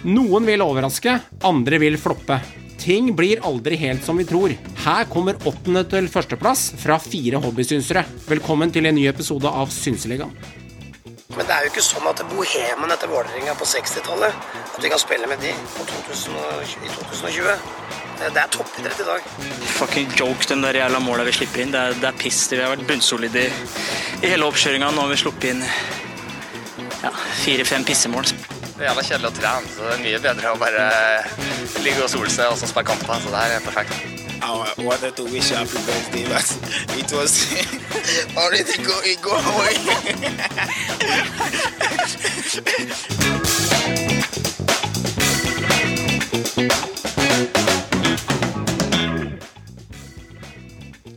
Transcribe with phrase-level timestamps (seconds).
[0.00, 1.12] Noen vil overraske,
[1.44, 2.38] andre vil floppe.
[2.80, 4.54] Ting blir aldri helt som vi tror.
[4.80, 8.06] Her kommer åttende til førsteplass fra fire hobbysynsere.
[8.30, 10.32] Velkommen til en ny episode av Synseligaen.
[11.36, 14.98] Men det er jo ikke sånn at bohemen etter Vålerenga på 60-tallet At vi kan
[14.98, 17.52] spille med de på 2020, i 2020.
[18.22, 19.28] Det, det er toppidrett i dag.
[19.76, 21.76] Fucking joke, den der jævla måla vi slipper inn.
[21.76, 22.46] Det er, det er piss.
[22.48, 23.52] Vi har vært bunnsolide i,
[24.24, 24.94] i hele oppkjøringa.
[24.96, 25.66] Nå har vi sluppet inn
[27.04, 27.12] ja,
[27.44, 28.32] fire-fem pissemål.
[28.80, 30.84] Det er jævla kjedelig å trene, så det er mye bedre å bare
[31.84, 33.18] ligge og sole seg og så spille kamper.
[33.20, 33.92] Så det her er perfekt.
[34.40, 36.48] I wanted to wish happy birthday, but
[36.96, 37.52] it was
[38.40, 39.76] already going go away.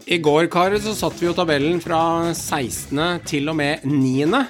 [0.04, 3.24] I går, karer, så satt vi jo tabellen fra 16.
[3.24, 4.44] til og med 9.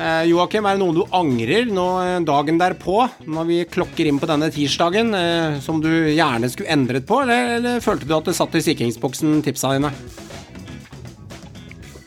[0.00, 4.20] Eh, Joakim, er det noe du angrer nå eh, dagen derpå, når vi klokker inn
[4.20, 8.30] på denne tirsdagen, eh, som du gjerne skulle endret på, eller, eller følte du at
[8.30, 9.92] det satt i sikringsboksen tipsa dine?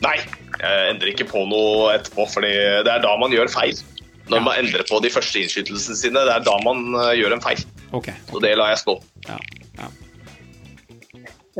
[0.02, 0.16] Nei,
[0.58, 2.50] jeg endrer ikke på noe etterpå, fordi
[2.82, 3.78] det er da man gjør feil.
[4.32, 7.44] Når man endrer på de første innskytelsene sine, det er da man eh, gjør en
[7.44, 7.62] feil.
[7.94, 8.16] Okay.
[8.32, 8.98] Så det lar jeg stå.
[9.28, 9.38] Ja.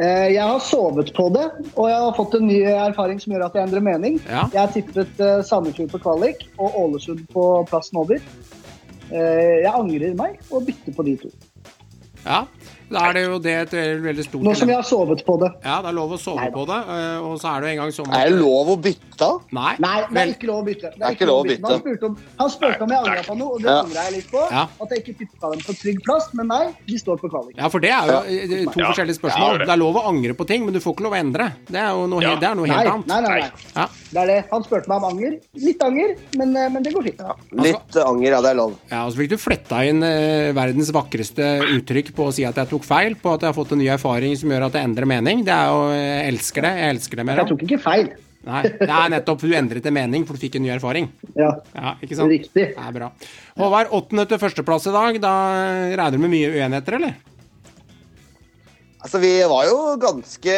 [0.02, 1.44] Eh, Jeg har sovet på det,
[1.76, 4.16] og jeg har fått en ny erfaring som gjør at jeg endrer mening.
[4.26, 4.48] Ja.
[4.52, 8.18] Jeg har tippet eh, Sandefjord på kvalik og Ålesund på plassen over.
[9.12, 11.30] Eh, Jeg angrer meg og bytter på de to.
[12.26, 12.44] ja.
[12.90, 13.72] Da er det jo det et
[14.04, 15.48] veldig, stort Nå som jeg har sovet på det.
[15.64, 16.52] Ja, det er lov å sove Neida.
[16.54, 18.76] på det, eh, og så er det jo en gang sånn Er det lov å
[18.84, 19.28] bytte?
[19.56, 19.72] Nei.
[19.80, 20.90] Nei, det er ikke lov å bytte.
[20.98, 21.70] Det er ikke lov å bytte.
[21.70, 24.02] Han spurte om, han spurte om jeg angra på noe, og det Ja.
[24.04, 24.42] jeg litt på.
[24.50, 24.66] Ja.
[24.82, 27.56] At jeg ikke bytta dem på trygg plass, men nei, de står på kvalik.
[27.56, 28.90] Ja, for det er jo eh, to Ja.
[28.92, 29.52] forskjellige spørsmål.
[29.54, 29.66] det det.
[29.66, 31.52] Det er lov å angre på ting, men du får ikke lov å endre.
[31.66, 32.28] Det er jo noe, Ja.
[32.30, 33.06] helt, det er noe Nei, annet.
[33.06, 33.50] nei, nei, nei, nei.
[33.76, 33.86] Ja.
[34.12, 34.44] Det er det.
[34.52, 35.38] Han spurte meg om anger.
[35.54, 37.20] Litt anger, men, eh, men det går fint.
[37.52, 38.74] Litt anger, ja, det er lov.
[38.90, 40.00] Ja, og så fikk du fletta inn
[40.54, 43.70] verdens vakreste uttrykk på å si at jeg tok feil, på at jeg har fått
[43.72, 45.44] en ny erfaring som gjør at jeg endrer mening.
[45.46, 46.72] Det er jo Jeg elsker det.
[46.80, 47.36] Jeg elsker det mer.
[47.36, 48.08] Jeg tok ikke feil.
[48.44, 51.06] Nei, det er nettopp du endret en mening, for du fikk en ny erfaring.
[51.38, 52.28] Ja, Ja, ikke sant?
[52.28, 52.74] riktig.
[52.74, 53.12] Det er bra.
[53.56, 55.20] Håvard, åttende til førsteplass i dag.
[55.22, 55.30] Da
[55.94, 57.14] regner du med mye uenigheter, eller?
[59.04, 60.52] Altså, Vi var jo ganske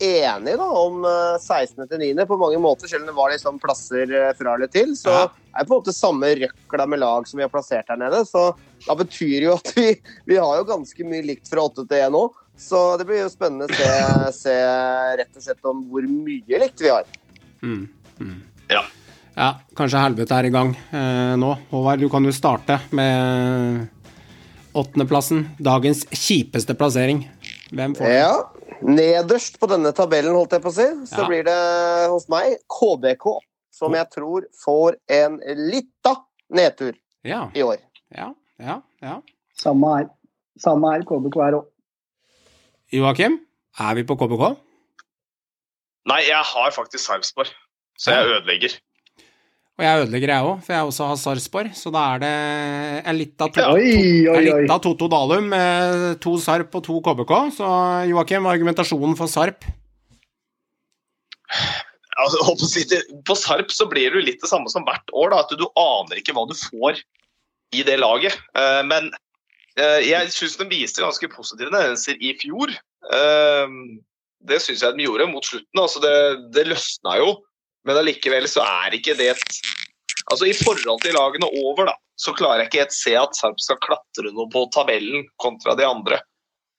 [0.00, 1.84] enige da, om eh, 16.
[1.90, 2.24] til 9.
[2.30, 4.94] på mange måter, selv om det var liksom plasser eh, fra eller til.
[4.96, 5.26] Så Ja.
[5.52, 8.22] er det på en måte samme røkla med lag som vi har plassert her nede.
[8.24, 8.46] Så
[8.86, 9.90] da betyr jo at vi,
[10.26, 12.24] vi har jo ganske mye likt fra 8 til 1 nå.
[12.56, 14.56] Så det blir jo spennende å se, se
[15.20, 17.04] rett og slett om hvor mye likt vi har.
[17.60, 17.88] Mm.
[18.20, 18.36] Mm.
[18.70, 18.84] Ja.
[19.34, 21.52] Ja, kanskje helvete er i gang eh, nå.
[21.72, 23.88] Håvard, du kan jo starte med
[24.74, 25.44] åttendeplassen.
[25.62, 27.24] Dagens kjipeste plassering.
[27.72, 28.14] Hvem får den?
[28.18, 28.50] Ja,
[28.84, 31.28] Nederst på denne tabellen, holdt jeg på å si, så Ja.
[31.28, 33.38] blir det hos meg KBK.
[33.74, 35.38] Som jeg tror får en
[35.70, 36.12] lita
[36.52, 36.92] nedtur
[37.24, 37.78] Ja, i år.
[38.14, 38.80] ja, ja.
[39.02, 39.20] ja.
[39.56, 40.08] Samme her.
[40.58, 41.02] Samme her.
[41.02, 41.66] KBK er òg.
[42.92, 43.40] Joakim,
[43.80, 44.56] er vi på KBK?
[46.06, 47.48] Nei, jeg har faktisk Sarpsborg,
[47.98, 48.76] så jeg ødelegger.
[49.74, 51.70] Og jeg ødelegger, jeg òg, for jeg også har Sarpsborg.
[51.74, 52.34] Så da er det
[53.10, 53.64] en lita to,
[54.70, 55.48] to, Toto Dalum
[56.22, 57.32] to Sarp og to KBK.
[57.56, 57.70] Så
[58.12, 59.66] Joakim, argumentasjonen for Sarp?
[62.22, 62.38] Altså,
[63.26, 65.66] på, Sarp så blir det jo litt det samme som hvert år, da, at du
[65.80, 67.02] aner ikke hva du får
[67.74, 68.36] i det laget.
[68.58, 69.10] Eh, men
[69.80, 72.72] eh, jeg syns de viste ganske positive tendenser i fjor.
[73.18, 73.74] Eh,
[74.46, 75.82] det syns jeg de gjorde mot slutten.
[75.82, 76.14] Altså det,
[76.54, 77.34] det løsna jo,
[77.84, 79.58] men allikevel så er ikke det et
[80.32, 83.58] Altså I forhold til lagene over, da, så klarer jeg ikke helt se at Sarp
[83.60, 86.16] skal klatre noe på tabellen kontra de andre.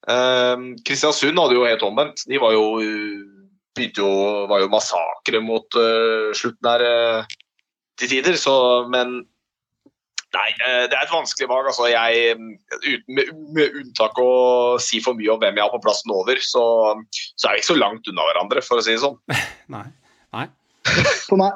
[0.09, 2.23] Eh, Kristiansund hadde jo helt omvendt.
[2.25, 2.65] De var jo
[3.75, 4.09] jo,
[4.47, 7.25] var jo massakre mot uh, slutten her uh,
[7.99, 9.25] til tider, så Men
[10.35, 11.67] nei, eh, det er et vanskelig valg.
[11.67, 12.35] Altså, jeg,
[12.83, 16.39] uten, med, med unntak å si for mye om hvem jeg har på plassen over,
[16.43, 16.65] så,
[17.35, 19.15] så er vi ikke så langt unna hverandre, for å si det sånn.
[19.75, 19.87] Nei.
[20.35, 20.49] Nei.
[21.29, 21.55] For meg,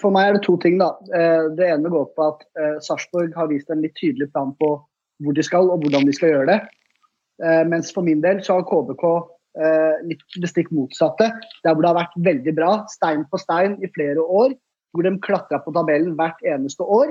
[0.00, 0.78] for meg er det to ting.
[0.80, 0.92] da.
[1.14, 4.76] Eh, Det ene går på at eh, Sarpsborg har vist en litt tydelig plan på
[5.18, 6.60] hvor de skal og hvordan de skal gjøre det.
[7.42, 9.34] Eh, Mens for min del så har KBK
[10.06, 11.32] litt det stikk motsatte.
[11.64, 14.52] Der hvor det har vært veldig bra, stein på stein i flere år.
[14.94, 17.10] Hvor de klatra på tabellen hvert eneste år.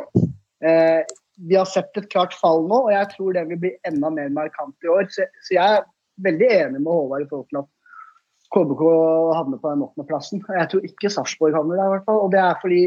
[0.63, 4.29] Vi har sett et klart fall nå, og jeg tror det vil bli enda mer
[4.37, 5.09] markant i år.
[5.11, 5.83] Så jeg er
[6.23, 7.69] veldig enig med Håvard i forhold til at
[8.55, 8.83] KBK
[9.35, 10.43] havner på den åttendeplassen.
[10.59, 12.21] Jeg tror ikke Sarpsborg havner der, i hvert fall.
[12.25, 12.83] Og det er fordi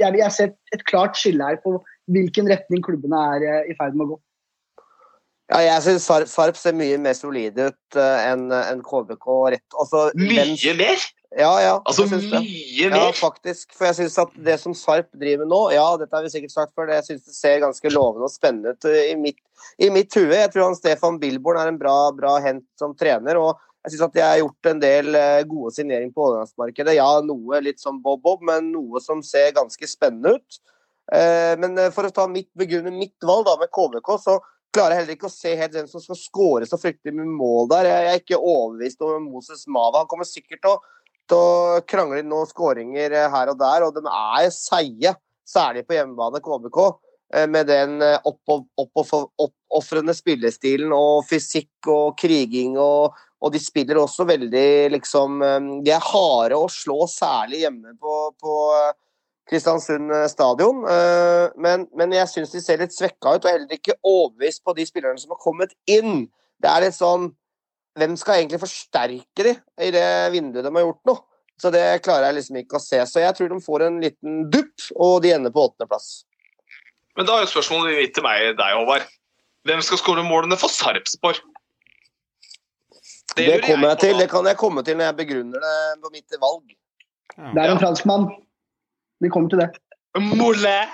[0.00, 1.76] jeg, jeg ser et klart skille her på
[2.12, 4.22] hvilken retning klubbene er eh, i ferd med å gå.
[5.52, 9.28] Ja, jeg syns Sarp, Sarp ser mye mer solid ut eh, enn en KBK.
[9.54, 9.66] Rett.
[9.76, 11.04] Altså, mye Mye mer?
[11.34, 11.74] Ja, ja.
[11.84, 12.40] Altså mye det.
[12.40, 12.96] mer?
[12.96, 13.74] Ja, faktisk.
[13.76, 16.54] For jeg syns at det som Sarp driver med nå, ja, dette har vi sikkert
[16.54, 19.40] sagt før, det jeg synes det ser ganske lovende og spennende ut uh, i mitt,
[19.82, 20.32] i mitt hue.
[20.32, 23.40] Jeg tror han Stefan Billborn er en bra, bra hent som trener.
[23.40, 26.94] og jeg synes at jeg har gjort en del eh, gode signering på overgangsmarkedet.
[26.96, 30.60] Ja, noe litt som Bob-Bob, men noe som ser ganske spennende ut.
[31.12, 34.38] Eh, Men eh, for å ta mitt begrunne mitt valg da med KVK, så
[34.74, 37.68] klarer jeg heller ikke å se helt hvem som skal skåre så fryktelig mye mål
[37.74, 37.90] der.
[37.90, 40.00] Jeg er ikke overbevist over Moses Mava.
[40.00, 40.80] Han kommer sikkert til å,
[41.28, 45.12] til å krangle inn noen skåringer her og der, og de er seige,
[45.44, 46.40] særlig på hjemmebane,
[47.36, 53.12] eh, Med den oppofrende opp, opp, opp, spillestilen og fysikk og kriging og,
[53.44, 58.14] og de spiller også veldig liksom eh, De er harde å slå, særlig hjemme på,
[58.40, 58.94] på eh,
[59.50, 60.80] Kristiansund eh, stadion.
[61.60, 64.86] Men, men jeg syns de ser litt svekka ut, og heller ikke overbevist på de
[64.88, 66.26] spillerne som har kommet inn.
[66.62, 67.32] Det er litt sånn
[67.94, 69.52] Hvem skal egentlig forsterke de
[69.86, 71.12] i det vinduet de har gjort nå?
[71.62, 72.98] Så det klarer jeg liksom ikke å se.
[73.06, 76.08] Så jeg tror de får en liten dupp, og de ender på åttendeplass.
[77.14, 79.06] Men da er jo spørsmålet mitt til meg, deg, Håvard.
[79.68, 81.38] Hvem skal skåre målene for Sarpsborg?
[83.36, 84.18] Det, det kommer jeg til.
[84.18, 86.74] Det kan jeg komme til når jeg begrunner det på mitt valg.
[87.54, 88.28] Det er en franskmann.
[89.22, 89.70] Vi kommer til det.
[90.20, 90.92] Moulin!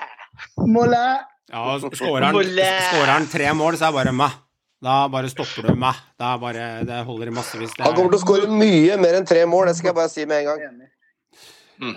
[0.57, 1.27] Mollet.
[1.51, 3.27] Ja, skårer han, Mollet.
[3.33, 4.39] tre mål, så er det bare meg.
[4.81, 5.99] Da bare stopper du meg.
[6.21, 7.75] Da bare, det holder i massevis.
[7.77, 10.13] Det Han kommer til å skåre mye mer enn tre mål, det skal jeg bare
[10.13, 10.87] si med en gang.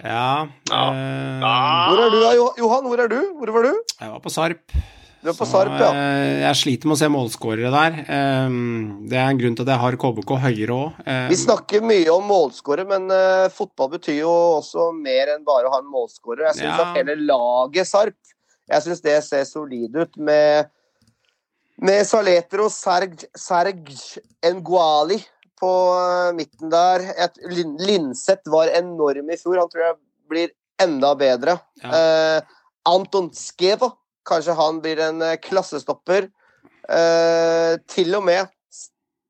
[0.04, 0.48] Ja.
[0.72, 0.84] Ja.
[0.96, 1.46] eh,
[1.92, 2.86] Hvor er du da, Johan?
[2.90, 3.20] Hvor er du?
[3.40, 3.74] Hvor var du?
[4.02, 4.76] jeg var på Sarp.
[5.24, 5.90] Du er på Sarp, ja.
[5.96, 7.94] eh, Jeg sliter med å se målskårere der.
[8.04, 8.58] Eh,
[9.08, 11.02] Det er en grunn til at jeg har KBK høyere òg.
[11.32, 15.74] Vi snakker mye om målskårere, men eh, fotball betyr jo også mer enn bare å
[15.78, 16.50] ha en målskårer.
[16.52, 16.90] Jeg syns Ja.
[16.92, 18.16] at hele laget Sarp
[18.72, 20.70] jeg synes det ser solid ut med,
[21.84, 23.90] med Saletro, Serg, Serg
[24.56, 25.18] Nguali
[25.60, 27.04] på eh, midten der.
[27.84, 29.60] Linseth var enorm i fjor.
[29.60, 29.98] Han tror jeg
[30.32, 30.54] blir
[30.84, 31.58] enda bedre.
[31.84, 31.92] Ja.
[31.92, 32.56] Eh,
[32.88, 33.92] Anton Skeva,
[34.28, 36.30] kanskje han blir en eh, klassestopper.
[36.90, 38.50] Eh, til og med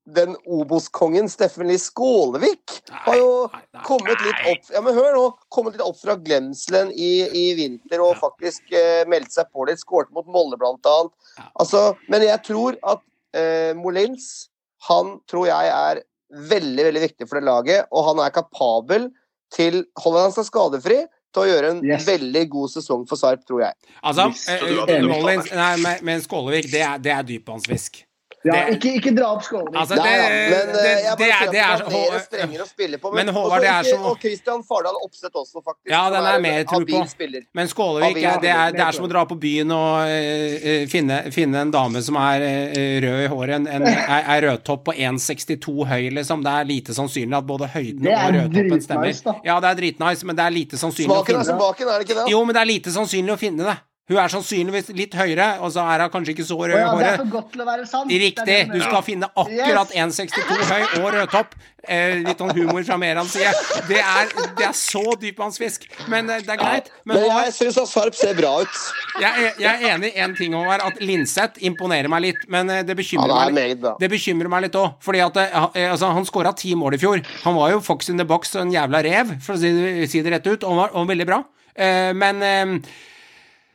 [0.03, 2.73] den Obos-kongen Steffen Lie Skålevik
[3.05, 5.25] har jo Nei, nei, kommet litt opp Ja, men hør nå!
[5.53, 9.79] Kommet litt opp fra glemselen i, i vinter og faktisk eh, meldt seg på litt.
[9.83, 11.13] Skåret mot Molde, blant annet.
[11.53, 13.03] Altså, men jeg tror at
[13.37, 14.49] eh, Molins
[14.89, 16.03] Han tror jeg er
[16.33, 19.11] veldig, veldig viktig for det laget, og han er kapabel
[19.53, 22.05] til Holder han seg skadefri til å gjøre en Yes.
[22.05, 23.73] veldig god sesong for Sarp, tror jeg.
[24.03, 28.03] Altså, Visste eh, eh, Nei, men- men Skålevik, det er, det er dypvannsfisk.
[28.43, 29.71] Ja, Det- ikke, ikke dra opp skålen.
[29.75, 32.63] Altså, Nei, det, ja, men eh, det, jeg det, bare det er det er så
[32.63, 33.11] å spille på.
[33.15, 35.87] Men Håvard, det er så- Og Christian Fardal Opseth også, faktisk.
[35.89, 37.03] Ja, den er en mer tro på.
[37.07, 37.45] spiller.
[37.53, 40.87] Men Skålevik, Ja, det, er, det er som å dra på byen og eh, eh,
[40.87, 44.83] finne, finne en dame som er uh, rød i håret, en, en, er, er rødtopp
[44.85, 46.43] på 1,62 høy, liksom.
[46.43, 49.39] Det er lite sannsynlig at både høyden og rødtoppen stemmer.
[49.45, 51.99] Ja, det er dritnice, men det er lite sannsynlig å Smaken er som baken, er
[51.99, 52.29] det ikke det?
[52.31, 53.77] Jo, men det er lite sannsynlig å finne det.
[54.11, 56.89] Hun er sannsynligvis litt høyere, og så er hun kanskje ikke så rød i ja,
[56.91, 57.19] det er håret.
[57.21, 58.09] for godt til å være sant.
[58.11, 58.57] Riktig.
[58.73, 61.53] Du skal finne akkurat 1,62 høy og rødtopp.
[61.87, 63.53] Eh, litt sånn humor fra Merans side.
[63.87, 64.29] Det er,
[64.59, 65.87] det er så dypvannsfisk.
[66.11, 66.91] Men eh, det er greit.
[67.07, 68.81] Men Men jeg syns at Sarp ser bra ut.
[69.21, 72.43] jeg, er- jeg er enig i en ting, Håvard, at Linseth imponerer meg litt.
[72.51, 73.87] Men eh, det bekymrer, bekymrer det meg litt.
[74.03, 77.23] Det bekymrer meg litt òg, fordi at eh, altså, han skåra ti mål i fjor.
[77.47, 79.95] Han var jo fox in the box og en jævla rev, for å si det,
[80.11, 81.39] si det rett ut, og var, og veldig bra.
[81.75, 82.75] Eh, men eh,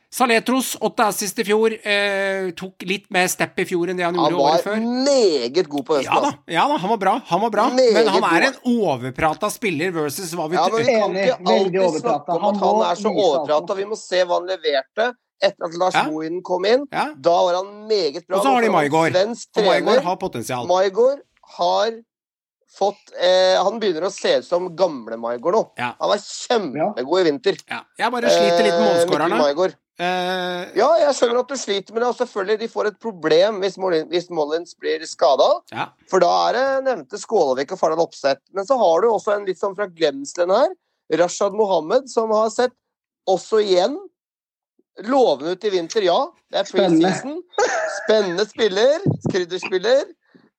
[0.09, 4.17] Saletros, åtte assist i fjor, eh, tok litt mer step i fjor enn det han
[4.17, 7.15] Han gjorde året var meget god på Ja da, ja da, han var bra.
[7.29, 10.95] Han var bra men han er en overprata spiller versus hva vi Ja, men vi
[10.95, 13.77] kan ikke alltid snakke om at han er så overprata.
[13.77, 15.11] Vi må se hva han leverte
[15.45, 16.07] etter at Lars Ja.
[16.43, 16.87] Kom inn.
[16.91, 17.11] Ja.
[17.15, 18.39] Da var han meget bra.
[18.39, 19.13] Og så har de han Maigård.
[19.13, 20.67] Svensk Maigård har potensial.
[20.67, 21.21] Maigård
[21.59, 21.93] har
[22.79, 25.63] fått eh, Han begynner å se ut som gamle Maigård nå.
[25.77, 25.93] Ja.
[26.01, 27.61] Han var kjempegod i vinter.
[27.69, 27.83] Ja.
[28.01, 29.75] Jeg bare sliter litt med Eh, målskårerne.
[29.99, 33.59] Eh, Ja, jeg skjønner at du sliter med det, og selvfølgelig de får et problem
[33.63, 35.49] hvis Molins, hvis Mollins blir skada.
[35.75, 35.89] ja.
[36.11, 38.43] For da er det nevnte Skålevik og Fardal Opseth.
[38.55, 40.71] Men så har du også en litt sånn fra glemselen her.
[41.19, 42.75] Rashad Mohammed, som har sett
[43.29, 43.97] også igjen
[45.07, 46.03] lovende ut i vinter.
[46.07, 46.19] Ja,
[46.53, 47.09] det er Spennende.
[47.11, 47.43] preseason.
[48.05, 49.05] Spennende spiller.
[49.33, 50.05] Krydderspiller.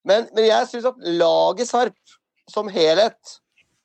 [0.07, 1.95] Men, men jeg syns at laget Sarp
[2.49, 3.39] som helhet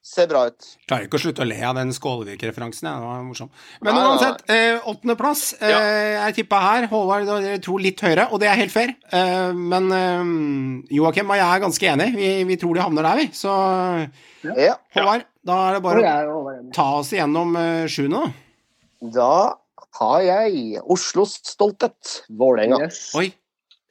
[0.04, 0.66] ser bra ut.
[0.84, 2.87] Klarer ikke å slutte å le av den Skålevik-referansen.
[2.87, 2.99] Ja.
[3.00, 3.50] Det var morsom.
[3.80, 5.44] Men Nei, uansett, eh, åttendeplass.
[5.64, 6.87] Eh, jeg tippa her.
[6.90, 8.92] Håvard dere tror litt høyere, og det er helt fair.
[9.08, 12.16] Eh, men eh, Joakim og jeg er ganske enige.
[12.18, 13.28] Vi, vi tror de havner der, vi.
[13.32, 13.54] Så
[14.44, 14.76] Ja.
[14.94, 19.08] Håvard, da er det bare å er ta oss igjennom uh, sjuende, da.
[19.14, 19.32] Da
[20.00, 22.82] har jeg Oslos stolthet, Vålerenga.
[22.84, 23.06] Yes.
[23.16, 23.30] Oi.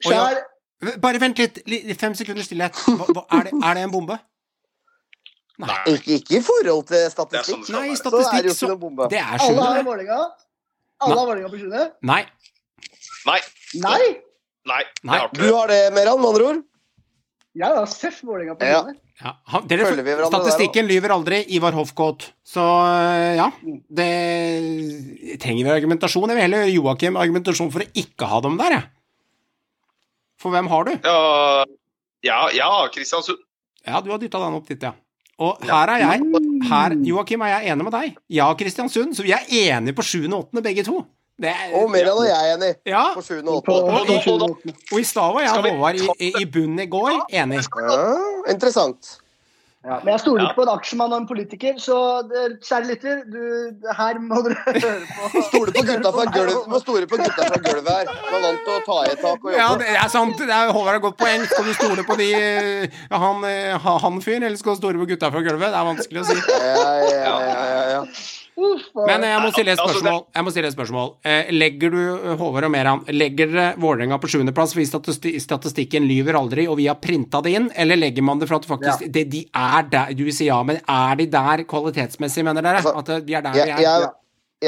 [0.06, 1.58] Oi, Bare vent litt.
[1.98, 2.76] Fem sekunder stillhet.
[2.86, 4.18] Hva, hva, er, det, er det en bombe?
[5.86, 7.68] Ikke, ikke i forhold til sånn statistikk.
[7.70, 9.06] Nei, statistikk Så er det jo ikke noen bombe.
[9.12, 9.82] Det er Alle har.
[9.86, 10.20] Vålerenga.
[11.04, 11.84] Alle har Vålerenga på sjuende.
[12.10, 12.22] Nei.
[13.28, 13.40] Nei.
[13.84, 14.00] Nei!
[14.64, 15.18] Nei, Nei.
[15.20, 16.62] har Du har det, Meran, med andre ord?
[17.54, 18.82] Jeg har Seff Vålerenga på Ja.
[18.82, 19.00] sjuende.
[19.22, 19.86] Ja, han, dere,
[20.26, 21.44] statistikken lyver aldri.
[21.54, 22.32] Ivar Hofkåt.
[22.42, 23.46] Så øh, ja,
[23.94, 26.28] det trenger vi argumentasjon.
[26.32, 28.88] Jeg vil heller gjøre Joakim argumentasjon for å ikke ha dem der, jeg.
[30.42, 30.92] For hvem har du?
[31.06, 31.64] Ja,
[32.26, 33.38] ja, ja, Kristiansund.
[33.86, 34.90] Ja, du har dytta den opp dit, ja.
[35.38, 36.20] Og her er jeg
[36.68, 38.14] her, Joakim, er jeg enig med deg.
[38.30, 39.14] Ja, Kristiansund.
[39.18, 41.02] Så vi er enige på sjuende og åttende, begge to.
[41.42, 42.74] Det er, Og Meran og jeg er enig.
[42.86, 44.04] ja, På sjuende og åttende.
[44.06, 44.58] på sjuende og
[44.92, 47.58] og i stad var jeg og Håvard i, i, i bunnen i går enig.
[47.90, 49.16] Ja, interessant.
[49.84, 51.96] Ja, men jeg stoler ikke på en aksjemann og en politiker, så
[52.64, 53.40] kjære lytter, du,
[53.98, 55.42] her må dere høre på.
[55.50, 58.08] Stole på gutta fra gulvet, du må stole på gutta fra gulvet her.
[58.14, 60.40] Du er vant til å ta i et tak og Ja, det er sant.
[60.40, 61.44] Det er, Håvard har godt poeng.
[61.50, 62.30] Skal du stole på de
[63.12, 65.68] han, eh, han fyren, eller skal du stole på gutta fra gulvet?
[65.68, 66.40] Det er vanskelig å si.
[66.48, 68.02] Ja, ja, ja, ja, ja.
[68.56, 70.20] Men eh, jeg må stille et Altså, spørsmål.
[70.36, 71.08] Jeg må stille et spørsmål.
[71.26, 76.06] Eh, Legger du, eh, Håvard og Meran, legger dere Vålerenga på sjuendeplass fordi statisti statistikken
[76.08, 79.06] lyver aldri, og vi har printa det inn, eller legger man det for at faktisk
[79.06, 79.12] ja.
[79.16, 82.82] det, De er der, du sier ja, men er de der kvalitetsmessig, mener dere?
[82.82, 83.82] Altså, At eh, de er der Jeg, de er?
[83.88, 84.12] jeg,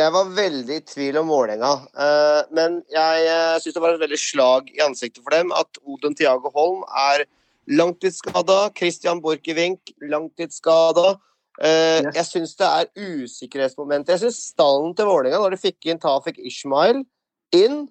[0.02, 1.72] jeg var veldig i tvil om Vålerenga,
[2.06, 5.80] eh, men jeg uh, syns det var et veldig slag i ansiktet for dem at
[5.86, 7.24] Oden Tiago Holm er
[7.66, 11.16] langtidsskada, Christian Borchgrevink langtidsskada.
[11.62, 12.14] Eh, Yes.
[12.14, 14.12] Jeg syns det er usikkerhetsmomenter.
[14.12, 17.04] Jeg syns stallen til Vålerenga, når de fikk inn Tafik Ishmael
[17.56, 17.86] inn,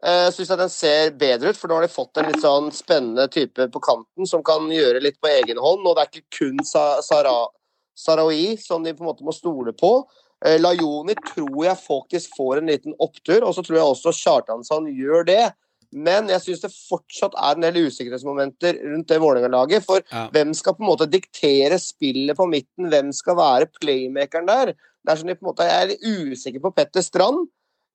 [0.00, 2.70] uh, syns jeg den ser bedre ut, for nå har de fått en litt sånn
[2.72, 5.84] spennende type på kanten som kan gjøre litt på egen hånd.
[5.84, 7.36] Og det er ikke kun Sa Sara
[7.98, 10.06] Sarawi som de på en måte må stole på.
[10.40, 14.88] Uh, Lajoni tror jeg faktisk får en liten opptur, og så tror jeg også Kjartansson
[14.96, 15.50] gjør det.
[15.92, 19.84] Men jeg syns det fortsatt er en del usikkerhetsmomenter rundt det Vålerenga-laget.
[19.84, 20.28] For Ja.
[20.30, 22.90] hvem skal på en måte diktere spillet på midten?
[22.90, 24.66] Hvem skal være playmakeren der?
[24.74, 27.48] Det er sånn de på en måte, Jeg er usikker på Petter Strand.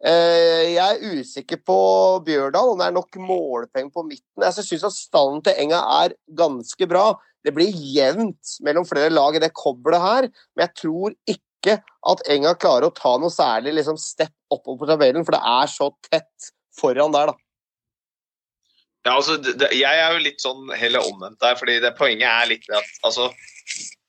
[0.04, 4.44] Eh, Jeg er usikker på Bjørdal, om det er nok målpenger på midten.
[4.44, 7.18] Altså, Jeg syns at stallen til Enga er ganske bra.
[7.46, 10.22] Det blir jevnt mellom flere lag i det koblet her,
[10.58, 14.88] men jeg tror ikke at Enga klarer å ta noe særlig liksom, step oppover på
[14.88, 17.34] tabellen, for det er så tett foran der, da.
[19.06, 22.50] Ja, altså, det, jeg er jo litt sånn heller omvendt der, fordi det poenget er
[22.50, 23.30] litt at altså,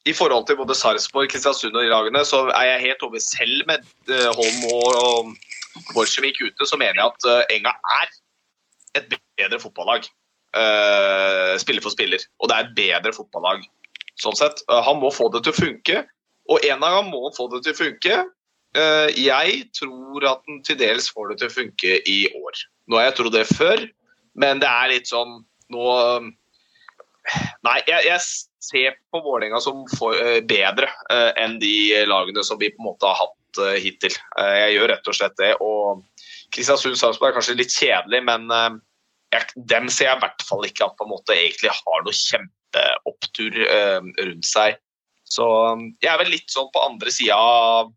[0.08, 3.66] I forhold til både Sarpsborg, Kristiansund og de lagene, så er jeg helt over selv
[3.68, 8.14] med uh, Holm og, og Borchgrevink ute, så mener jeg at uh, Enga er
[9.02, 10.08] et bedre fotballag.
[10.56, 12.22] Uh, spiller for spiller.
[12.40, 13.66] Og det er et bedre fotballag
[14.16, 14.62] sånn sett.
[14.86, 16.00] Han må få det til å funke,
[16.48, 18.22] og en av dem må han få det til å funke.
[19.16, 22.62] Jeg tror at han til dels får det til å funke i år.
[22.88, 23.84] Nå har jeg trodd det før,
[24.40, 25.40] men det er litt sånn
[25.72, 25.86] nå
[27.66, 28.20] Nei, jeg, jeg
[28.62, 32.90] ser på Vålerenga som for, eh, bedre uh, enn de lagene som vi på en
[32.92, 34.14] måte har hatt uh, hittil.
[34.38, 35.52] Uh, jeg gjør rett og slett det.
[35.58, 36.04] og
[36.54, 38.46] Kristiansund Sarpsborg er kanskje litt kjedelig, men
[39.34, 42.14] jeg, dem ser jeg i hvert fall ikke at på en måte egentlig har noe
[42.14, 43.58] kjempeopptur
[44.22, 44.78] rundt seg.
[45.26, 47.90] Så um, jeg er vel litt sånn på andre sida av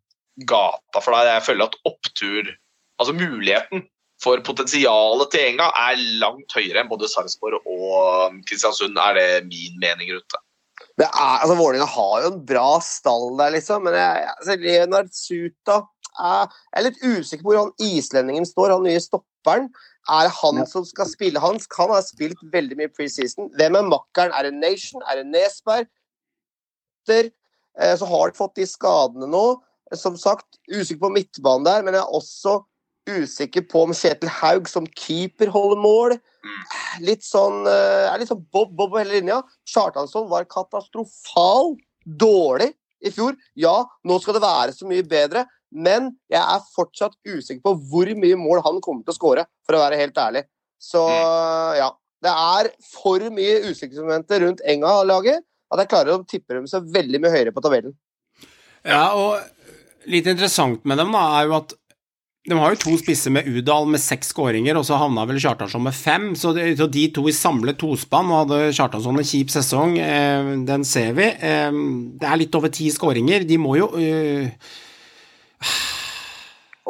[0.49, 1.29] gata for deg.
[1.35, 2.49] Jeg føler at opptur,
[2.97, 3.85] altså muligheten
[4.23, 9.77] for potensialet til Enga er langt høyere enn både Sarpsborg og Kristiansund, er det min
[9.79, 10.41] mening rundt det.
[10.99, 13.85] Det er, altså Vålerenga har jo en bra stall der, liksom.
[13.87, 15.77] Men jeg, altså, Leonard Suta
[16.19, 19.69] Jeg er litt usikker på hvor han islendingen står, han nye stopperen.
[20.09, 21.69] Er det han som skal spille hans?
[21.77, 23.51] Han har spilt veldig mye preseason.
[23.55, 24.35] Hvem er makkeren?
[24.35, 25.03] Er det Nation?
[25.07, 25.87] Er det Nesberg?
[27.07, 27.29] Der,
[27.79, 29.45] eh, Så har de fått de skadene nå.
[29.95, 32.59] Som sagt, usikker på midtbanen der, men jeg er også
[33.09, 36.17] usikker på om Kjetil Haug som keeper holder mål.
[37.03, 39.41] Litt sånn, eh, er litt sånn bob, bob på hele linja.
[39.67, 41.75] Kjartansson var katastrofal
[42.05, 42.73] dårlig
[43.03, 43.35] i fjor.
[43.55, 48.13] Ja, nå skal det være så mye bedre, men jeg er fortsatt usikker på hvor
[48.15, 50.45] mye mål han kommer til å skåre, for å være helt ærlig.
[50.79, 51.03] Så
[51.77, 51.91] ja.
[52.19, 55.39] Det er for mye usikkerhetsmomenter rundt Enga-laget
[55.71, 57.93] at jeg klarer å tippe dem så veldig mye høyere på tabellen.
[58.83, 59.39] Ja, og
[60.09, 61.75] litt interessant med dem da, er jo at
[62.47, 65.83] de har jo to spisser med Udal med seks skåringer, og så havna vel Kjartansson
[65.83, 66.29] med fem.
[66.39, 70.53] Så de, så de to i samlet tospann, og hadde Kjartansson en kjip sesong, eh,
[70.69, 71.27] den ser vi.
[71.35, 71.71] Eh,
[72.21, 73.43] det er litt over ti skåringer.
[73.49, 74.49] De må jo eh,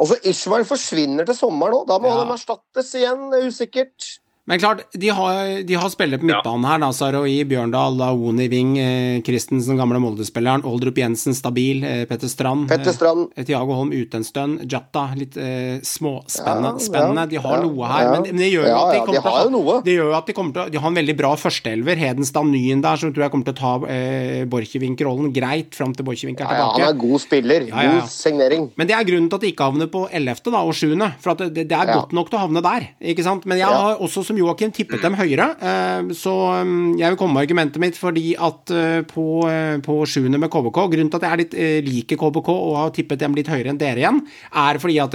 [0.00, 1.88] Altså, Ishmael forsvinner til sommeren òg.
[1.90, 2.22] Da må Ja.
[2.24, 4.06] de erstattes igjen, usikkert.
[4.50, 6.80] Men klart, de har, de har spillere på midtbanen her.
[6.82, 12.66] da, Saroi, Bjørndal, Laoni Wing, eh, Christensen, gamle Molde-spilleren, Oldrup Jensen, stabil, eh, Petter Strand.
[12.68, 13.28] Petter Strand.
[13.36, 14.64] Eh, Tiago Holm ute en stund.
[14.66, 16.72] Jatta, litt eh, småspennende.
[16.74, 17.28] Ja, spennende.
[17.30, 18.10] De har ja, noe her, ja.
[18.16, 19.76] men, men det gjør jo Ja, at de ja, kommer de til å ha, noe.
[19.86, 22.00] Det gjør at de kommer til å De har en veldig bra førsteelver.
[22.02, 26.06] Hedenstad Nyen der, som tror jeg kommer til å ta eh, Borchgrevink-rollen greit fram til
[26.10, 26.82] Borchgrevink er Ja, ja, tilbake.
[26.82, 27.68] han er god spiller.
[27.70, 28.00] Ja, ja, ja.
[28.00, 28.66] God signering.
[28.80, 30.42] Men det er grunnen til at de ikke havner på 11.
[30.50, 30.90] Da, og 7.
[31.22, 32.00] For at det, det er Ja.
[32.00, 32.88] godt nok til å havne der.
[33.14, 33.46] Ikke sant?
[33.46, 33.78] Men jeg Ja.
[33.78, 35.46] har også som Joakim tippet dem høyere.
[35.60, 36.32] eh, Så
[36.64, 40.28] mm, jeg vil komme med argumentet mitt fordi at eh, på, eh, på 7.
[40.32, 41.56] med KBK Grunnen til at jeg er litt
[41.86, 44.20] liker KBK og har tippet dem litt høyere enn dere igjen,
[44.56, 45.14] er fordi at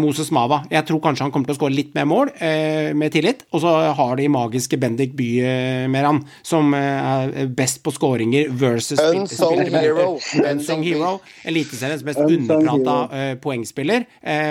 [0.00, 2.30] Moses Mava Jeg tror kanskje han kommer til å skåre litt mer mål,
[2.98, 3.44] med tillit.
[3.54, 10.18] Og så har de magiske Bendik By-Meran, som er best på skåringer versus Unsung hero.
[10.52, 11.14] Unsung hero.
[11.48, 14.06] Eliteseriens mest underprata poengspiller,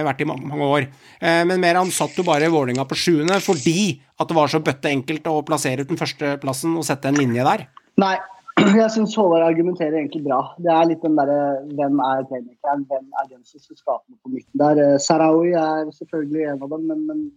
[0.07, 0.89] vært i mange, mange år.
[1.21, 3.86] Men Meran satt jo bare Vålerenga på sjuende fordi
[4.17, 7.45] at det var så bøtte enkelt å plassere ut den førsteplassen og sette en linje
[7.47, 7.65] der.
[8.01, 8.15] Nei,
[8.81, 10.39] jeg syns Håvard argumenterer egentlig bra.
[10.61, 11.41] Det er litt den derre
[11.77, 14.81] hvem er playmakeren, hvem er den som skal skape noe på midten der.
[14.83, 17.27] Eh, Sarawi er selvfølgelig en av dem, men, men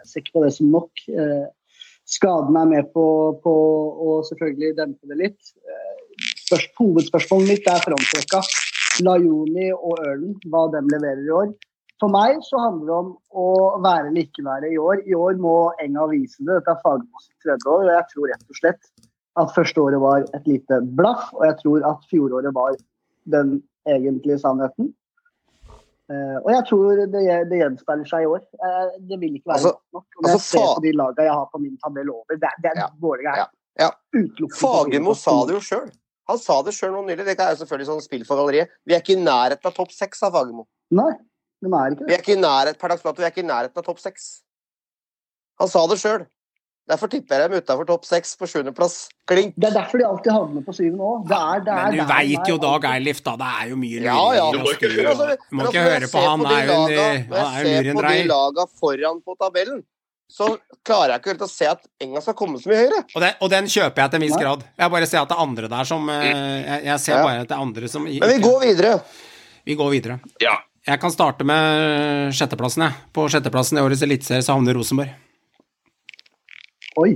[0.00, 1.06] jeg ser ikke på det som nok.
[1.08, 1.46] Eh,
[2.08, 3.04] Skadene er med på,
[3.44, 3.54] på
[4.00, 5.52] å selvfølgelig dempe det litt.
[5.60, 8.40] Eh, hovedspørsmålet mitt er frontrekka.
[9.04, 11.50] Lajoni og Ørlen, hva de leverer i år.
[11.98, 13.08] For meg så handler det om
[13.42, 13.46] å
[13.82, 15.00] være eller ikke være i år.
[15.08, 16.60] I år må Enga vise det.
[16.60, 18.92] Dette er Fagermos tredje år, og jeg tror rett og slett
[19.38, 22.78] at første året var et lite blaff, og jeg tror at fjoråret var
[23.34, 24.92] den egentlige sannheten.
[26.08, 28.40] Eh, og jeg tror det, det gjenspeiler seg i år.
[28.64, 30.06] Eh, det vil ikke være Altså- godt nok.
[30.16, 32.52] om når altså, jeg ser på de lagene jeg har på min tabell over, det,
[32.64, 33.48] det er Ja, Vålerenga er ja,
[33.84, 33.90] ja.
[34.56, 35.90] Fagermo sa det jo sjøl.
[36.28, 37.24] Han sa det sjøl nå nylig.
[37.24, 38.72] Det er jo selvfølgelig sånn spill for galleriet.
[38.84, 40.66] Vi er ikke i nærheten av topp seks, sa Fagermo.
[40.90, 41.12] Nei,
[41.64, 43.48] de er ikke Vi er ikke i nærhet, per dags dato, vi er ikke i
[43.48, 44.28] nærheten av topp seks.
[45.58, 46.26] Han sa det sjøl.
[46.88, 48.94] Derfor tipper jeg dem utafor topp seks på sjuendeplass.
[49.28, 49.52] Klink.
[49.60, 51.26] Det er derfor de alltid havner på syvende òg.
[51.28, 52.86] Det det Men du veit jo Dag.
[52.94, 53.34] Eilif, da.
[53.36, 54.46] Det er jo mye Ja, ja.
[54.54, 56.46] Du må ikke Altså, Må ikke altså, høre på han.
[56.48, 59.82] er jo en, Når jeg ser på de laga foran på tabellen,
[60.32, 60.48] så
[60.84, 63.02] klarer jeg ikke helt å se at Enga skal komme så mye høyere.
[63.04, 64.64] Og, det, og den kjøper jeg til en viss grad.
[64.80, 67.52] Jeg bare ser at det er andre der som eh, Jeg, jeg ser bare at
[67.52, 68.96] det er andre som Men vi går videre.
[69.68, 70.18] Vi går videre.
[70.40, 70.56] Ja.
[70.88, 72.96] Jeg kan starte med sjetteplassen, jeg.
[73.12, 75.10] På sjetteplassen i årets eliteserie så havner Rosenborg.
[76.98, 77.10] Oi.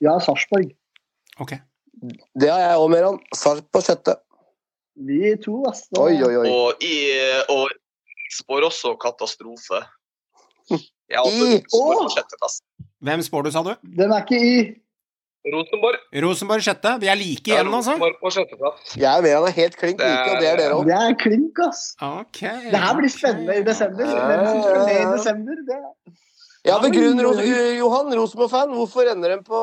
[0.00, 0.70] Ja, Sarpsborg.
[1.42, 1.56] Ok.
[2.40, 3.18] Det har jeg òg, Meran.
[3.36, 4.14] Sarp på sjette.
[5.00, 5.86] Vi to, ass.
[5.98, 6.46] Oi, oi, oi.
[6.52, 6.94] Og i
[7.52, 7.72] og
[8.36, 9.82] spår også katastrofe.
[11.10, 12.60] Jeg har I- også spår på sjetteplass.
[13.02, 13.72] Hvem spår du, sa du?
[13.98, 14.54] Den er ikke i.
[15.48, 15.96] Rosenborg.
[16.22, 16.90] Rosenborg sjette.
[17.00, 17.94] Vi er like Ja, igjen, altså.
[17.96, 18.96] Rosenborg på sjetteplass.
[19.00, 20.84] Jeg og Meran er helt klink Det er- like, og det er dere òg.
[20.86, 21.96] Det er klink, ass.
[22.02, 24.04] Okay, Det her blir spennende i desember.
[24.04, 25.54] Hvem som skal med i desember?
[25.70, 25.78] Det...
[26.68, 27.16] Ja, begrunn,
[27.78, 28.68] Johan, Rosenborg-fan.
[28.76, 29.60] Hvorfor ender de på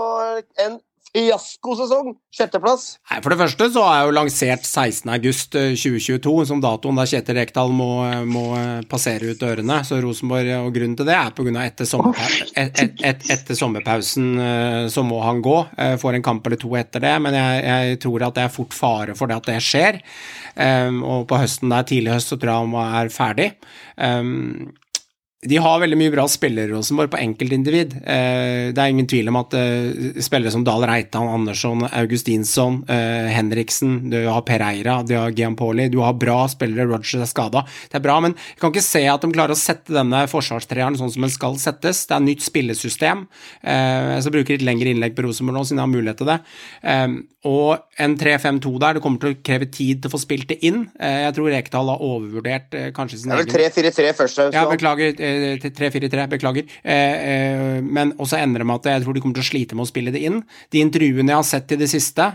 [0.65, 0.79] en
[1.17, 2.13] fiaskosesong?
[2.33, 2.85] Sjetteplass.
[3.09, 7.89] Nei, For det første så er jo lansert 16.8.2022 som datoen da Kjetil Rekdal må,
[8.29, 9.79] må eh, passere ut dørene.
[9.87, 11.53] Så Rosenborg, og grunnen til det er pga.
[11.65, 15.57] etter, sommerpa et, et, et, etter sommerpausen eh, så må han gå.
[15.77, 18.53] Eh, Får en kamp eller to etter det, men jeg, jeg tror at det er
[18.53, 20.01] fort fare for det at det skjer.
[20.57, 23.47] Um, og på høsten der, tidlig høst, så tror jeg han er ferdig.
[23.97, 24.69] Um,
[25.45, 27.91] de har veldig mye bra spillere, Rosenborg, på enkeltindivid.
[28.01, 33.29] Eh, det er ingen tvil om at eh, spillere som Dahl Reitan, Andersson, Augustinsson, eh,
[33.35, 37.61] Henriksen, du har Pereira, du har Giampoli, du har bra spillere, Roger er skada.
[37.85, 40.97] Det er bra, men jeg kan ikke se at de klarer å sette denne forsvarstreeren
[40.97, 42.07] sånn som den skal settes.
[42.09, 43.27] Det er nytt spillesystem.
[43.61, 46.41] Jeg skal bruke litt lengre innlegg på Rosenborg nå, siden jeg har mulighet til det.
[47.47, 50.57] Og en 3-5-2 der, det kommer til å kreve tid til å få spilt det
[50.67, 50.83] inn.
[50.99, 54.41] Eh, jeg tror Rekdal har overvurdert eh, kanskje sin egen Det er vel 3-4-3 først.
[54.55, 55.15] ja, beklager.
[55.17, 56.67] eh, 3-4-3, beklager.
[56.83, 59.77] Eh, eh, men også ender det med at jeg tror de kommer til å slite
[59.77, 60.41] med å spille det inn.
[60.73, 62.25] De intervjuene jeg har sett i det siste,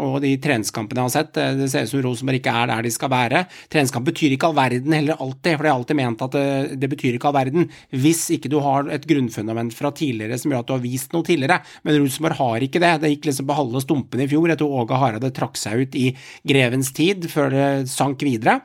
[0.00, 2.92] og de treningskampene jeg har sett, det ser ut som Rosenborg ikke er der de
[2.94, 3.44] skal være.
[3.72, 6.90] Treningskamp betyr ikke all verden heller alltid, for jeg har alltid ment at det, det
[6.92, 10.70] betyr ikke all verden hvis ikke du har et grunnfundament fra tidligere som gjør at
[10.70, 11.60] du har vist noe tidligere.
[11.86, 12.92] Men Rosenborg har ikke det.
[13.02, 14.45] Det gikk liksom på halve stumpene i fjor.
[14.54, 16.06] Jeg tror Åge Hareide trakk seg ut i
[16.46, 18.60] grevens tid før det sank videre.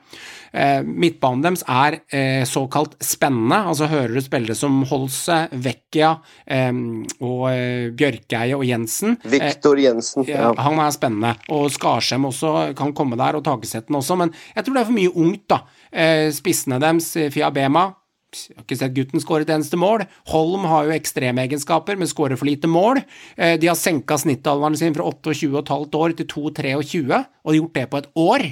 [0.52, 6.12] Eh, midtbanen deres er eh, såkalt spennende, altså hører du spillere som Holse, Vecchia
[6.44, 6.72] eh,
[7.24, 7.46] og
[7.98, 9.16] Bjørkeie og Jensen.
[9.24, 10.28] Viktor Jensen.
[10.28, 10.52] ja.
[10.60, 14.76] Han er spennende, og Skarsheim også kan komme der, og Tagesetten også, men jeg tror
[14.76, 15.64] det er for mye ungt, da.
[16.32, 17.90] Spissene deres, Fia Fiabema
[18.32, 20.06] jeg har ikke sett gutten skåre et eneste mål.
[20.32, 23.02] Holm har jo ekstreme egenskaper, men skårer for lite mål.
[23.38, 28.02] Eh, De har senka snittalderen sin fra 28,5 år til 2,23, og gjort det på
[28.02, 28.48] et år.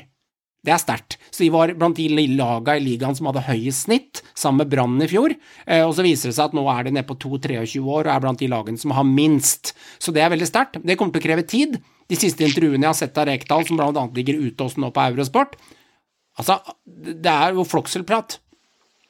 [0.60, 1.16] Det er sterkt.
[1.32, 5.00] Så de var blant de laga i ligaen som hadde høyest snitt, sammen med Brann
[5.02, 5.32] i fjor.
[5.66, 8.12] Eh, og så viser det seg at nå er de nede på 2-23 år og
[8.12, 9.72] er blant de lagene som har minst.
[10.04, 10.82] Så det er veldig sterkt.
[10.84, 11.80] Det kommer til å kreve tid.
[12.10, 14.92] De siste intervjuene jeg har sett av Rekdal, som blant annet ligger ute hos nå
[14.92, 15.56] på Eurosport,
[16.40, 18.40] altså, det er jo flokselprat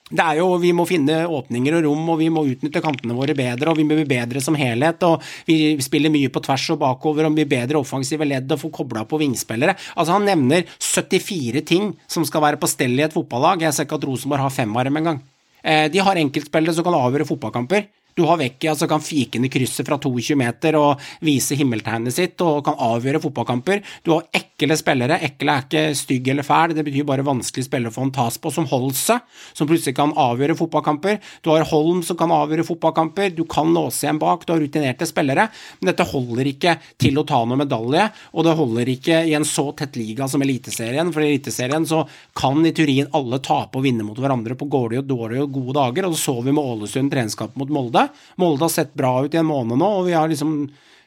[0.10, 3.36] det er jo, Vi må finne åpninger og rom, og vi må utnytte kantene våre
[3.38, 5.04] bedre, og vi må bli bedre som helhet.
[5.04, 8.74] og Vi spiller mye på tvers og bakover, og blir bedre offensive ledd og får
[8.82, 9.78] kobla på vingspillere.
[9.96, 13.62] Altså Han nevner 74 ting som skal være på stell i et fotballag.
[13.62, 15.22] Jeg ser ikke at Rosenborg har fem av dem engang.
[15.64, 17.86] Eh, de har enkeltspillere som kan avgjøre fotballkamper.
[18.18, 22.42] Du har Vecchia som kan fikende ned krysset fra 22 meter og vise himmeltegnet sitt
[22.44, 23.84] og kan avgjøre fotballkamper.
[24.04, 24.26] Du har
[24.60, 25.20] ekle spillere.
[25.26, 28.52] Ekle er ikke stygg eller fæl, det betyr bare vanskelig spiller for en tas på,
[28.54, 29.20] som Holse,
[29.54, 31.20] som plutselig kan avgjøre fotballkamper.
[31.44, 33.36] Du har Holm som kan avgjøre fotballkamper.
[33.36, 35.50] Du kan låse igjen bak, du har rutinerte spillere.
[35.82, 39.48] Men dette holder ikke til å ta noen medalje, og det holder ikke i en
[39.48, 41.12] så tett liga som Eliteserien.
[41.12, 42.06] For i Eliteserien så
[42.38, 45.80] kan i teorien alle tape og vinne mot hverandre på gårdige og dårlige og gode
[45.82, 48.08] dager, og så så vi med Ålesund treningskamp mot Molde.
[48.36, 50.62] Molde har sett bra ut i en måned nå, og vi har liksom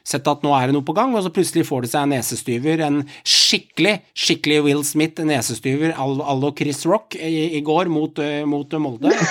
[0.07, 2.13] sett at nå er det noe på gang, og så plutselig får det seg en
[2.17, 2.83] nesestyver.
[2.85, 8.79] En skikkelig, skikkelig Will Smith nesestyver la Chris Rock i, i går mot, uh, mot
[8.83, 9.13] Molde.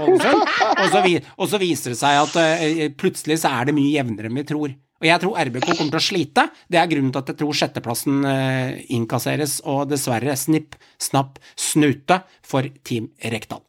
[0.00, 1.00] Og så,
[1.36, 4.46] og så, viser det seg at uh, plutselig så er det mye jevnere enn vi
[4.48, 4.72] tror.
[5.00, 6.44] Og jeg tror RBK kommer til å slite.
[6.68, 12.22] Det er grunnen til at jeg tror sjetteplassen uh, innkasseres, og dessverre snipp, snapp, snute
[12.46, 13.64] for Team Rekdal.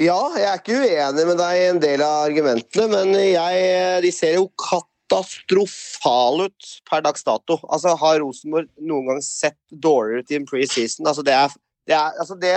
[0.00, 3.64] Ja, jeg er ikke uenig med deg i en del av argumentene, men jeg,
[4.00, 7.58] de ser jo katastrofale ut per dags dato.
[7.68, 11.04] Altså, Har Rosenborg noen gang sett dårligere ut i en preseason?
[11.04, 11.52] Altså, det er,
[11.84, 12.54] det er altså det,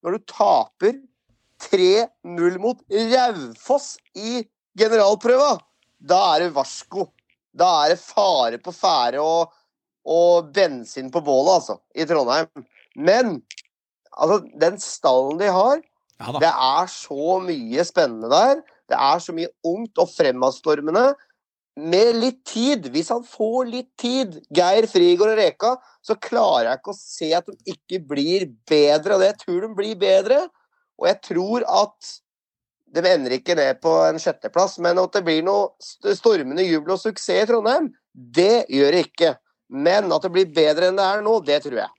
[0.00, 0.96] Når du taper
[1.66, 4.40] 3-0 mot Raufoss i
[4.78, 5.58] generalprøva,
[5.98, 7.10] da er det varsko.
[7.52, 9.52] Da er det fare på ferde og,
[10.08, 12.48] og bensin på bålet, altså, i Trondheim.
[12.96, 13.42] Men
[14.16, 15.84] altså, den stallen de har
[16.18, 18.60] ja, det er så mye spennende der.
[18.88, 21.12] Det er så mye ungt og fremadstormende.
[21.78, 26.80] Med litt tid, hvis han får litt tid, Geir Frigård og Reka, så klarer jeg
[26.80, 29.20] ikke å se at de ikke blir bedre.
[29.20, 30.40] Det jeg tror de blir bedre.
[30.98, 32.14] Og jeg tror at
[32.96, 37.02] de ender ikke ned på en sjetteplass, men at det blir noe stormende jubel og
[37.02, 39.34] suksess i Trondheim, det gjør det ikke.
[39.68, 41.97] Men at det blir bedre enn det er nå, det tror jeg.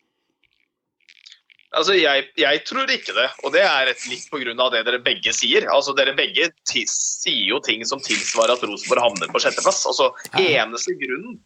[1.77, 4.69] Altså, jeg, jeg, tror ikke det, og det er litt pga.
[4.73, 5.67] det dere begge sier.
[5.69, 9.83] Altså, Dere begge sier jo ting som tilsvarer at Rosenborg havner på sjetteplass.
[9.85, 10.09] Altså,
[10.41, 11.37] Eneste grunnen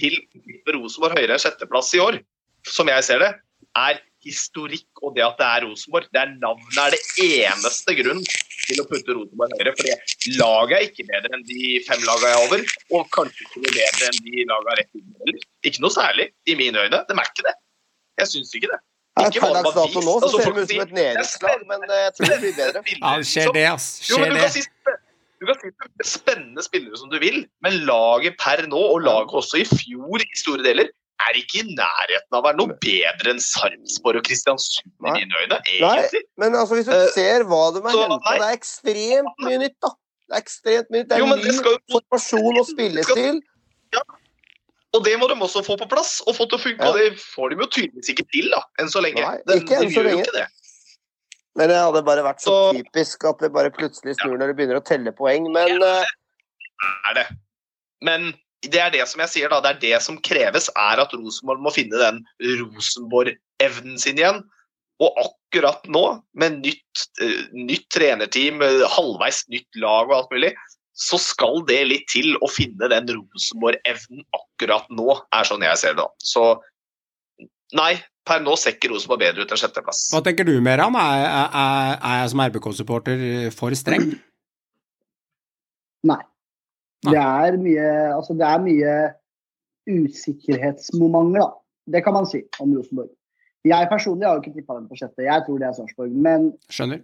[0.00, 0.18] til
[0.68, 2.20] Rosenborg høyere enn sjetteplass i år,
[2.68, 3.30] som jeg ser det,
[3.78, 6.10] er historikk og det at det er Rosenborg.
[6.12, 8.28] Det er Navnet er det eneste grunnen
[8.66, 9.74] til å putte Rosenborg høyere.
[9.80, 13.64] fordi laget er ikke bedre enn de fem lagene jeg er over, og kanskje ikke
[13.64, 15.42] noe bedre enn de lagene rett under.
[15.72, 17.00] Ikke noe særlig, i mine øyne.
[17.08, 17.56] De er ikke det.
[18.20, 18.82] Jeg syns ikke det.
[19.28, 22.02] Ikke per dags dato nå så altså, ser det ut som et nedslag, men eh,
[22.06, 22.82] jeg tror det blir bedre.
[23.02, 23.88] Ja, det skjer det, ass.
[24.06, 24.96] Skjer det.
[25.40, 29.62] Du kan si spennende spillere som du vil, men laget per nå, og laget også
[29.62, 33.40] i fjor i store deler, er ikke i nærheten av å være noe bedre enn
[33.44, 36.22] Sarpsborg og Kristiansund i mine øyne, egentlig.
[36.24, 39.60] Nei, men altså, hvis du uh, ser hva de har henta, det er ekstremt mye
[39.64, 39.92] nytt, da.
[40.30, 41.02] Det er ekstremt mye.
[41.02, 41.10] nytt.
[41.10, 41.78] Det er jo, ny skal...
[41.96, 43.40] formasjon og spillestil.
[43.96, 44.04] Ja,
[44.96, 46.82] og det må de også få på plass og få til å funke.
[46.82, 46.90] Ja.
[46.90, 49.22] Og det får de jo tydeligvis ikke til, da, enn så lenge.
[49.22, 50.26] Nei, ikke enn så lenge.
[50.26, 50.48] Ikke
[51.58, 54.38] men det hadde bare vært så, så, typisk at det bare plutselig snur ja.
[54.40, 57.26] når du begynner å telle poeng, men det eh, er det.
[58.06, 58.30] Men
[58.64, 59.58] det er det som jeg sier, da.
[59.64, 62.22] Det er det som kreves, er at Rosenborg må finne den
[62.60, 64.42] Rosenborg-evnen sin igjen.
[65.00, 66.04] Og akkurat nå,
[66.38, 68.60] med nytt, uh, nytt trenerteam,
[68.94, 70.52] halvveis nytt lag og alt mulig,
[71.00, 75.94] så skal det litt til å finne den Rosenborg-evnen akkurat nå, er sånn jeg ser
[75.98, 76.06] det.
[76.20, 76.44] Så
[77.76, 77.94] nei,
[78.28, 80.08] per nå ser ikke Rosenborg bedre ut enn sjetteplass.
[80.12, 80.98] Hva tenker du, Meran?
[81.00, 83.22] Er, er, er jeg som RBK-supporter
[83.56, 84.12] for streng?
[86.10, 86.20] Nei.
[87.06, 87.14] nei.
[87.14, 88.92] Det er mye Altså, det er mye
[89.90, 91.50] usikkerhetsmomenter, da.
[91.90, 93.10] Det kan man si om Rosenborg.
[93.68, 95.24] Jeg personlig har jo ikke tippa dem på sjette.
[95.26, 96.12] Jeg tror det er Sarpsborg.
[96.26, 97.02] Men Skjønner.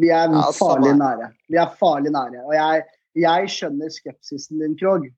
[0.00, 1.30] vi er ja, farlig nære.
[1.48, 2.42] Vi er farlig nære.
[2.44, 2.82] Og jeg,
[3.18, 5.08] jeg skjønner skepsisen din, Krog.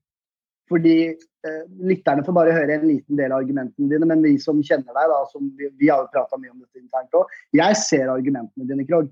[0.71, 4.61] Fordi eh, Lytterne får bare høre en liten del av argumentene dine, men vi som
[4.65, 7.77] kjenner deg, da, som vi, vi har jo prata mye om dette internt òg, jeg
[7.83, 9.11] ser argumentene dine, Krog.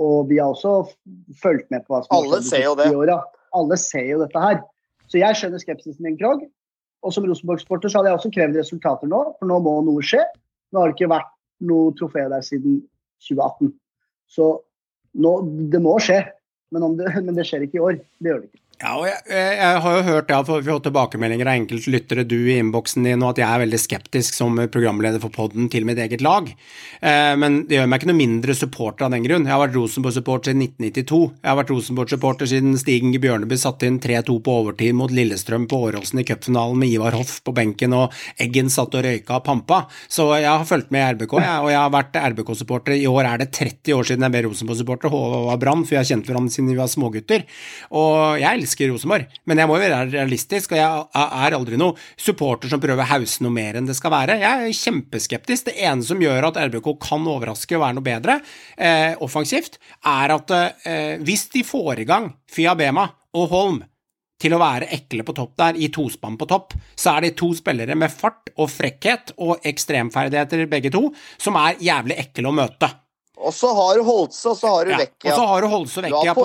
[0.00, 0.86] Og vi har også
[1.40, 2.90] fulgt med på hva som Alle ser jo det.
[2.92, 3.20] Åra.
[3.56, 4.60] Alle ser jo dette her.
[5.08, 6.44] Så jeg skjønner skepsisen din, Krog.
[7.06, 10.24] Og som Rosenborg-sporter så hadde jeg også krevd resultater nå, for nå må noe skje.
[10.72, 11.32] Nå har det ikke vært
[11.68, 12.80] noe trofé der siden
[13.24, 13.70] 2018.
[14.32, 14.48] Så
[15.16, 15.32] nå,
[15.72, 16.18] det må skje.
[16.74, 18.00] Men, det, men, det, skjer ikke i år.
[18.18, 18.62] Det gjør det ikke.
[18.76, 22.36] Ja, og jeg, jeg, har jo hørt vi har fått tilbakemeldinger av enkelte lyttere, du
[22.36, 25.96] i innboksen din, og at jeg er veldig skeptisk som programleder for podden til mitt
[26.02, 26.50] eget lag.
[27.00, 29.46] Eh, men det gjør meg ikke noe mindre supporter av den grunn.
[29.48, 31.20] Jeg har vært Rosenborg-supporter siden 1992.
[31.40, 33.14] Jeg har vært Rosenborg-supporter siden Stigen.
[33.16, 37.38] Bjørneby satte inn 3-2 på overtid mot Lillestrøm på Åråsen i cupfinalen med Ivar Hoff
[37.46, 39.80] på benken, og Eggen satt og røyka og pampa.
[40.04, 42.98] Så jeg har fulgt med i RBK, jeg, og jeg har vært RBK-supporter.
[43.00, 46.12] I år er det 30 år siden jeg ble Rosenborg-supporter, Håvard Brann, for jeg har
[46.12, 47.48] kjent hverandre siden vi var smågutter.
[47.96, 51.96] Og jeg elsker Rosenborg, men jeg må jo være realistisk, og jeg er aldri noe
[52.18, 54.38] supporter som prøver å hause noe mer enn det skal være.
[54.42, 55.70] Jeg er kjempeskeptisk.
[55.70, 58.40] Det ene som gjør at RBK kan overraske og være noe bedre
[58.76, 63.84] eh, offensivt, er at eh, hvis de får i gang Fiabema og Holm
[64.40, 67.52] til å være ekle på topp der, i tospann på topp, så er de to
[67.56, 71.08] spillere med fart og frekkhet og ekstremferdigheter begge to,
[71.40, 72.90] som er jævlig ekle å møte.
[73.36, 75.32] Og så har du Holse, og så har du Ja, Vecchia.
[75.32, 76.44] Og så har du Holse og Vecchia på,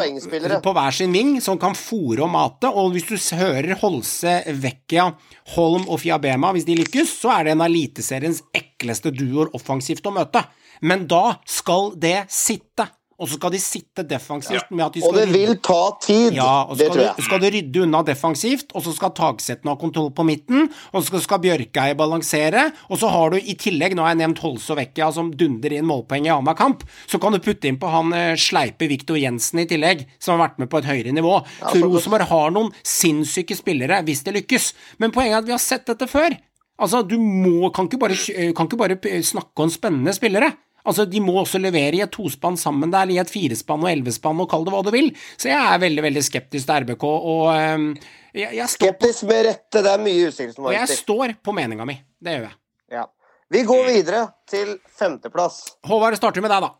[0.66, 2.68] på hver sin ving, som kan fòre og mate.
[2.68, 5.08] Og hvis du hører Holse, Vecchia,
[5.56, 10.08] Holm og Fiabema, hvis de lykkes, så er det en av eliteseriens ekleste duoer offensivt
[10.10, 10.44] å møte.
[10.84, 12.90] Men da skal det sitte.
[13.22, 15.82] Og så skal de sitte defensivt med at de skal Og det det vil ta
[16.02, 16.34] tid.
[16.34, 18.94] ja, og så det skal tror du, Så skal du rydde unna defensivt, og så
[18.98, 23.30] skal Tagsetten ha kontroll på midten, og så skal, skal Bjørkeie balansere, og så har
[23.30, 24.42] du i tillegg, nå har jeg nevnt
[24.82, 28.12] Vecchia som dunder inn målpoeng i annenhver kamp, så kan du putte inn på han
[28.14, 31.46] eh, sleipe Viktor Jensen i tillegg, som har vært med på et høyere nivå.
[31.62, 35.52] Så så- Rosenborg har noen sinnssyke spillere hvis det lykkes, men poenget er at vi
[35.52, 36.38] har sett dette før.
[36.82, 38.16] Altså, du må, kan ikke bare,
[38.56, 40.54] kan ikke bare snakke om spennende spillere.
[40.88, 44.42] Altså, De må også levere i et tospann sammen der, i et firespann og elvespann,
[44.42, 45.12] og kall det hva du vil.
[45.38, 47.88] Så jeg er veldig veldig skeptisk til RBK, og ehm,
[48.34, 49.82] jeg, jeg, Skeptisk med rette.
[49.82, 51.98] Det er mye og jeg står på meninga mi.
[52.22, 52.58] Det gjør jeg.
[52.98, 53.08] Ja.
[53.52, 56.72] Vi går videre til femteplass, Håvard, starter med deg, da.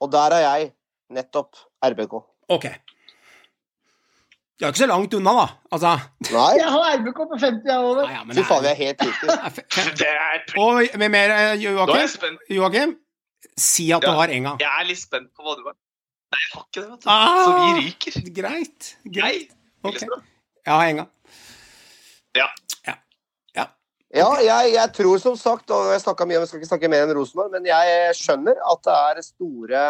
[0.00, 0.70] og der er jeg
[1.12, 2.14] nettopp RBK.
[2.56, 2.70] Ok.
[4.62, 5.44] Du er ikke så langt unna, da.
[5.74, 5.92] Altså
[6.30, 8.02] Nei, Jeg har RBK på 50 jeg òg.
[8.06, 12.36] ja, fy det faen, jeg er, helt er, Og med mer, eh, Joakim?
[12.48, 12.92] Joakim,
[13.58, 14.14] si at du Ja.
[14.20, 14.52] har enga.
[14.62, 15.74] Jeg er litt spent på hva du har.
[16.32, 17.08] Nei, jeg har ikke det, vet du.
[17.10, 17.42] Ah!
[17.42, 18.20] Så vi ryker.
[18.38, 18.92] Greit.
[19.18, 19.50] Greit.
[19.82, 19.96] Ok.
[19.98, 20.22] Lillestrøm.
[20.64, 21.06] Jeg har enga.
[22.38, 22.46] Ja.
[22.86, 22.94] Ja.
[23.56, 23.66] Ja.
[24.14, 26.88] Ja, jeg, jeg tror som sagt, og jeg snakka mye om, jeg skal ikke snakke
[26.94, 29.82] mer enn Rosenborg, men jeg skjønner at det er store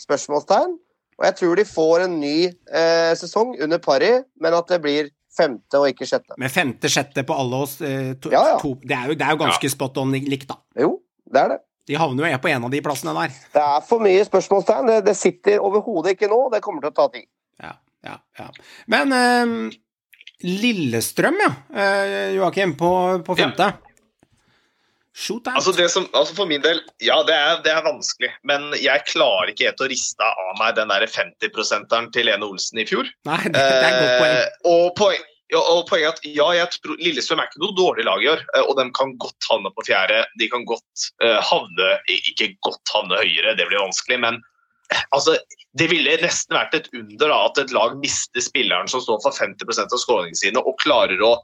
[0.00, 0.78] spørsmålstegn.
[1.20, 5.10] Og jeg tror de får en ny eh, sesong under pari, men at det blir
[5.36, 6.34] femte og ikke sjette.
[6.40, 8.60] Men femte-sjette på alle oss eh, to, Ja, ja.
[8.62, 10.56] To, det, er jo, det er jo ganske spot on likt, da.
[10.80, 10.94] Jo,
[11.30, 11.60] det er det.
[11.90, 13.36] De havner jo på en av de plassene der.
[13.52, 14.88] Det er for mye spørsmålstegn.
[14.88, 16.40] Det, det sitter overhodet ikke nå.
[16.54, 17.26] Det kommer til å ta tid.
[17.60, 17.72] Ja,
[18.06, 18.48] ja, ja.
[18.96, 19.54] Men eh,
[20.46, 22.90] Lillestrøm, ja, eh, Joakim, på,
[23.26, 23.42] på Ja.
[23.44, 23.66] femte.
[23.68, 23.89] Shoot
[25.48, 25.56] out.
[25.58, 28.30] Altså det som, altså For min del, ja, det er, det er vanskelig.
[28.46, 32.80] Men jeg klarer ikke helt å riste av meg den der 50-prosenteren til Lene Olsen
[32.80, 33.10] i fjor.
[33.28, 34.36] Nei, det, det er et godt poeng.
[34.36, 38.06] Eh, og, poeng, ja, og poenget at ja, jeg tror Lillestrøm er ikke noe dårlig
[38.06, 38.44] lag i år.
[38.54, 40.22] eh, Og de kan godt havne på fjerde.
[40.42, 44.38] De kan godt uh, havne Ikke godt havne høyere, det blir vanskelig, men
[44.94, 45.38] eh, altså
[45.78, 49.36] det ville nesten vært et under da, at et lag mister spilleren som står for
[49.36, 51.36] 50 av skåringene sine, og klarer å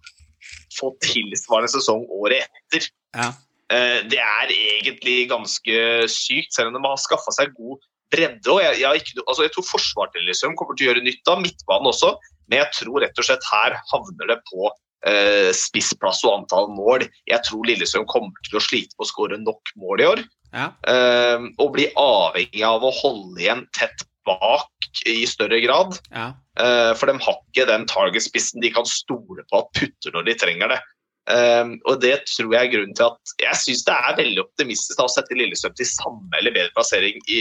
[0.75, 2.89] få tilsvarende sesong året etter.
[3.15, 3.31] Ja.
[3.73, 5.77] Eh, Det er egentlig ganske
[6.13, 7.79] sykt, selv om de har skaffa seg god
[8.13, 8.47] bredde.
[8.53, 11.91] og jeg, jeg, ikke, altså jeg tror Lillestrøm kommer til å gjøre nytte av midtbanen
[11.91, 12.13] også,
[12.49, 14.71] men jeg tror rett og slett her havner det på
[15.07, 17.07] eh, spissplass og antall mål.
[17.27, 20.25] Jeg tror Lillestrøm kommer til å slite på å skåre nok mål i år,
[20.55, 20.71] Ja.
[20.87, 24.71] eh, og bli avhengig av å holde igjen tett bak
[25.07, 25.99] i større grad.
[26.15, 26.33] Ja.
[26.59, 30.35] Eh, for de har ikke den target-spissen de kan stole på at putter når de
[30.35, 30.81] trenger det.
[31.27, 35.01] Um, og det tror jeg er grunnen til at jeg syns det er veldig optimistisk
[35.03, 37.41] å sette Lillestrøm til samme eller bedre plassering i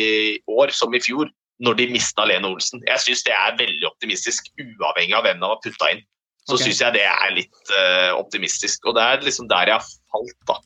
[0.50, 1.30] år som i fjor,
[1.62, 2.82] når de mista Lene Olsen.
[2.90, 6.02] Jeg syns det er veldig optimistisk, uavhengig av hvem de har putta inn.
[6.46, 6.64] Så okay.
[6.64, 8.90] synes syns jeg det er litt uh, optimistisk.
[8.90, 10.58] Og det er liksom der jeg har falt, da.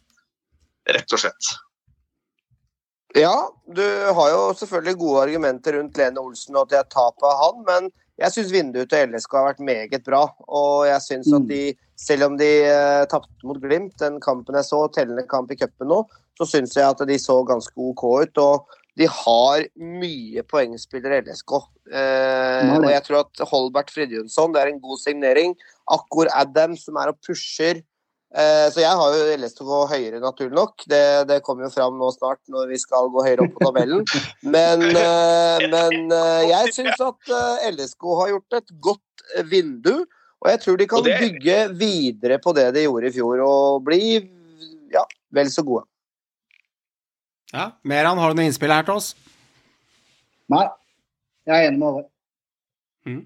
[0.95, 1.51] Rett og slett.
[3.17, 3.36] Ja,
[3.75, 3.84] du
[4.15, 7.63] har jo selvfølgelig gode argumenter rundt Lene Olsen og at det er tap av han,
[7.65, 10.25] men jeg syns vinduet til LSK har vært meget bra.
[10.47, 11.62] Og jeg syns at de,
[11.99, 15.91] selv om de uh, tapte mot Glimt, den kampen jeg så, tellende kamp i cupen
[15.91, 16.03] nå,
[16.39, 18.43] så syns jeg at de så ganske OK ut.
[18.43, 21.53] Og de har mye poengspillere i LSK.
[21.89, 25.55] Eh, og jeg tror at Holbert Fridjonsson det er en god signering.
[25.89, 27.79] Akkor Adam som er og pusher.
[28.30, 30.84] Eh, så jeg har jo LSK høyere, naturlig nok.
[30.89, 34.04] Det, det kommer jo fram nå snart når vi skal gå høyere opp på tabellen.
[34.46, 37.32] Men, eh, men eh, jeg syns at
[37.74, 39.96] LSK har gjort et godt vindu.
[40.39, 43.82] Og jeg tror de kan det- bygge videre på det de gjorde i fjor, og
[43.84, 44.02] bli
[44.94, 45.02] ja,
[45.36, 45.84] vel så gode.
[47.52, 47.72] ja.
[47.84, 49.10] Meran, har du noe innspill her til oss?
[50.50, 50.63] Nei,
[51.50, 52.08] jeg er enig med Håvard.
[53.10, 53.18] Ja.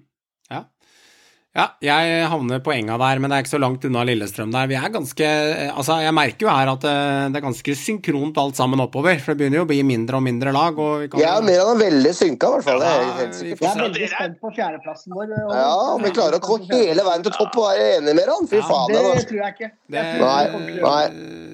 [1.54, 4.66] Ja, jeg havner på enga der, men det er ikke så langt unna Lillestrøm der.
[4.66, 5.26] Vi er ganske
[5.70, 9.20] Altså, jeg merker jo her at eh, det er ganske synkront alt sammen oppover.
[9.22, 10.80] For det begynner jo å bli mindre og mindre lag.
[10.82, 12.82] Og vi kan Jeg er mer enn veldig synka, i hvert fall.
[12.82, 13.62] Det er helt sikkert.
[13.62, 15.30] Jeg er veldig spent på fjerdeplassen vår.
[15.44, 18.32] og- Ja, om vi klarer å gå hele veien til topp og være enige med
[18.34, 18.50] han.
[18.50, 18.88] Fy Ja, faen.
[18.90, 19.70] Det det tror jeg ikke.
[19.94, 20.42] Det, Nei,
[20.82, 21.06] nei.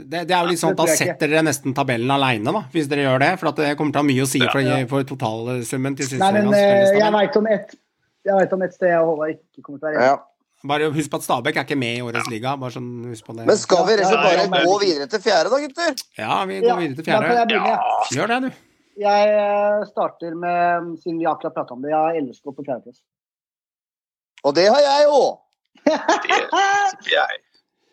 [0.08, 2.88] det, det er jo litt sånn at da setter dere nesten tabellen aleine, da, hvis
[2.88, 3.30] dere gjør det.
[3.38, 6.32] For at det kommer til å ha mye å si for, for totalsummen til Nei,
[6.40, 7.76] men eh, jeg veit om ett
[8.26, 10.18] jeg vet om et sted jeg og Håvard ikke kommer til å være Ja.
[10.70, 12.50] Bare husk på at Stabæk er ikke med i årets liga.
[12.60, 13.46] Bare sånn, husk på det.
[13.48, 14.66] Men skal vi rett og slett Ja, ja, bare ja.
[14.68, 16.02] gå videre til fjerde, da, gutter?
[16.18, 17.54] Ja, vi Ja, går videre til fjerde.
[17.54, 17.76] Ja.
[18.12, 18.50] Gjør det, du.
[19.00, 23.00] Jeg eh, starter med, siden vi akkurat prata om det, jeg har LSK på fjerdeplass.
[24.44, 25.38] Og det har jeg òg.
[25.86, 27.40] Det jeg.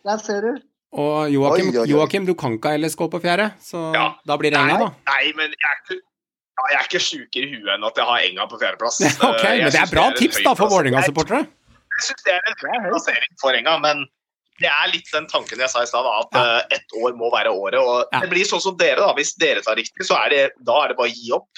[0.07, 0.51] Der ser du.
[0.97, 1.87] Og Joakim, Oi, oi, oi.
[1.91, 4.09] Joakim, du kan ikke ha LSK på fjerde, så Ja.
[4.27, 4.91] da blir det Enga, da.
[5.11, 6.01] Nei, men jeg er
[6.57, 8.99] ja, jeg er ikke sjukere i huet enn at jeg har Enga på fjerdeplass.
[9.29, 10.71] Ok, Eh, jeg men det er bra bra er tips da for.
[10.73, 11.43] Vålerenga-supportere.
[11.97, 14.05] Jeg syns det er en høy plassering for Enga, men
[14.61, 16.43] det er litt den tanken jeg sa i stad, at Ja.
[16.57, 17.77] eh, ett år må være året.
[17.79, 18.19] Og Ja.
[18.25, 19.13] det blir sånn som dere, da.
[19.13, 21.49] Hvis dere tar riktig, så er det, da er det bare å gi opp.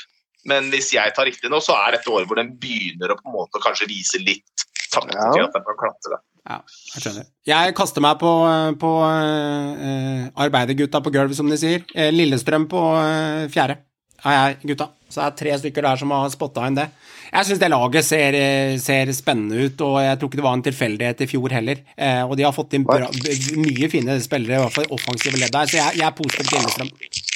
[0.45, 3.27] Men hvis jeg tar riktig nå, så er dette året hvor den begynner å på
[3.27, 4.43] en måte kanskje vise litt
[4.91, 5.31] takter Ja.
[5.31, 6.19] til at den kan klatre.
[6.49, 6.61] Ja,
[6.95, 7.25] jeg skjønner.
[7.45, 8.31] Jeg kaster meg på,
[8.79, 11.83] på uh, arbeidergutta på gulv, som de sier.
[11.93, 13.77] Eh, Lillestrøm på uh, fjerde
[14.23, 14.89] er jeg, gutta.
[15.09, 16.89] Så det er tre stykker der som har spotta inn det.
[17.29, 20.57] Jeg syns det laget ser, eh, ser spennende ut, og jeg tror ikke det var
[20.57, 21.81] en tilfeldighet i fjor heller.
[21.97, 23.09] Eh, og de har fått inn bra,
[23.57, 26.49] mye fine spillere, i hvert fall i offensive ledd der, så jeg, jeg er positiv
[26.49, 27.27] til Lillestrøm.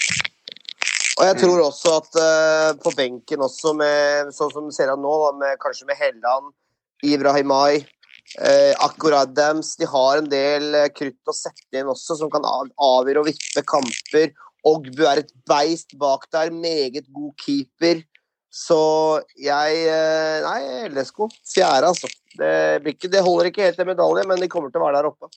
[1.13, 5.17] Og jeg tror også at uh, på benken også, med, sånn som ser han nå,
[5.37, 6.49] med, kanskje med Helland,
[7.05, 7.83] Ibrahimai,
[8.39, 12.47] uh, akkurat dems, de har en del eh, krutt å sette inn også, som kan
[12.47, 14.33] avgjøre og vippe kamper.
[14.63, 18.03] Ogbu er et beist bak der, meget god keeper.
[18.53, 18.77] Så
[19.41, 21.25] jeg eh, Nei, LSK.
[21.55, 22.09] Fjerde, altså.
[22.37, 25.29] Det, det holder ikke helt til medalje, men de kommer til å være der oppe.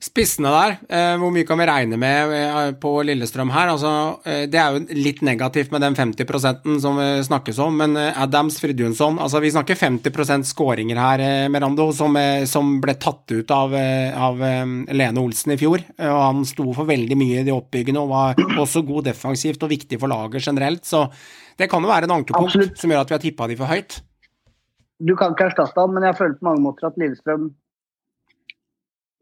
[0.00, 3.68] Spissene der, eh, hvor mye kan vi regne med eh, på Lillestrøm her?
[3.68, 3.90] Altså,
[4.24, 8.56] eh, det er jo litt negativt med den 50% som vi snakkes om, men Adams,
[8.62, 12.16] Fridjonsson altså Vi snakker 50 skåringer her, Merando, som,
[12.48, 15.84] som ble tatt ut av, av Lene Olsen i fjor.
[16.00, 19.74] Og Han sto for veldig mye i de oppbyggende og var også god defensivt og
[19.76, 20.86] viktig for laget generelt.
[20.88, 21.10] Så
[21.60, 22.78] det kan jo være en ankepunkt Absolutt.
[22.80, 24.00] som gjør at vi har tippa de for høyt.
[24.96, 27.50] Du kan ikke erstatte han, men jeg føler på mange måter at Lillestrøm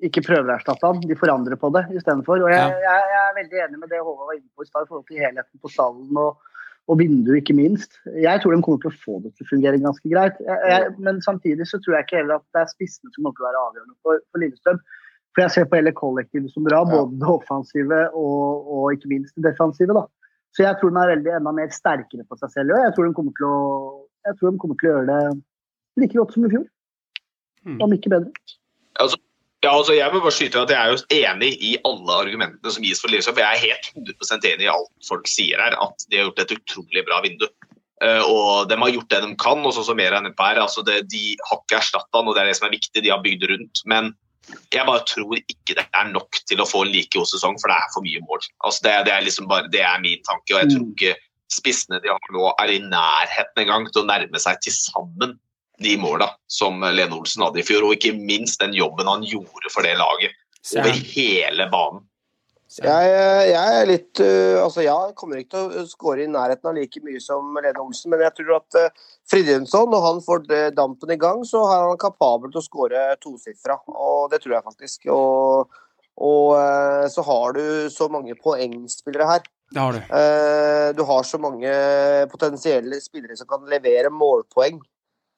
[0.04, 1.00] ikke prøver å erstatte han.
[1.02, 2.44] De forandrer på det istedenfor.
[2.44, 2.68] Og jeg, Ja.
[2.68, 5.08] jeg, jeg er veldig enig med det Håvard var inne på i stad, i forhold
[5.08, 6.38] til helheten på stallen og,
[6.88, 7.98] og vinduet, ikke minst.
[8.14, 10.38] Jeg tror de kommer til å få det til å fungere ganske greit.
[10.44, 13.36] Jeg, jeg, men samtidig så tror jeg ikke heller at det er spissene som kommer
[13.36, 14.80] til å være avgjørende for, for Lillestrøm.
[15.34, 19.34] For jeg ser på hele kollektivet som bra, både det offensive og, og ikke minst
[19.36, 19.94] det defensive.
[19.98, 20.06] da.
[20.56, 22.72] Så jeg tror den er veldig enda mer sterkere på seg selv.
[22.74, 23.58] Og jeg tror de kommer til å,
[24.30, 26.66] jeg tror de kommer til å gjøre det like godt som i fjor.
[27.68, 27.80] Mm.
[27.84, 28.32] Om ikke bedre.
[29.68, 32.84] Ja, altså jeg vil bare skyte at jeg er jo enig i alle argumentene som
[32.86, 33.40] gis for Lillestrøm.
[33.42, 36.54] Jeg er helt 100% enig i alt folk sier her, at de har gjort et
[36.56, 37.44] utrolig bra vindu.
[38.00, 39.60] Eh, og de har gjort det de kan.
[39.60, 42.46] og sånn som mer enn her, altså det, De har ikke erstatta han, og det
[42.46, 43.02] er det som er viktig.
[43.04, 43.82] De har bygd rundt.
[43.92, 44.14] Men
[44.72, 47.68] jeg bare tror ikke det er nok til å få en like god sesong, for
[47.68, 48.46] det er for mye mål.
[48.64, 50.54] Altså det, det, er liksom bare, det er min tanke.
[50.54, 50.94] og jeg tror Mm.
[50.96, 51.16] ikke
[51.52, 55.36] spissene de har nå, er i nærheten engang til å nærme seg til sammen
[55.78, 59.70] de måla som Lene Olsen hadde i fjor, og ikke minst den jobben han gjorde
[59.70, 60.34] for det laget
[60.76, 62.00] over hele banen.
[62.68, 66.74] jeg- Jeg, er litt uh, Altså, jeg kommer ikke til å skåre i nærheten av
[66.76, 68.90] like mye som Lene Olsen, men jeg tror at uh,
[69.30, 73.06] Fridtjonsson, når han får eh, dampen i gang, så er han kapabel til å skåre
[73.22, 73.78] tosifra.
[73.88, 75.06] Og det tror jeg faktisk.
[75.14, 75.70] Og,
[76.18, 79.40] og uh, så har du så mange poengspillere her.
[79.72, 79.98] Det har du.
[80.12, 81.72] Uh, du har så mange
[82.32, 84.80] potensielle spillere som kan levere målpoeng.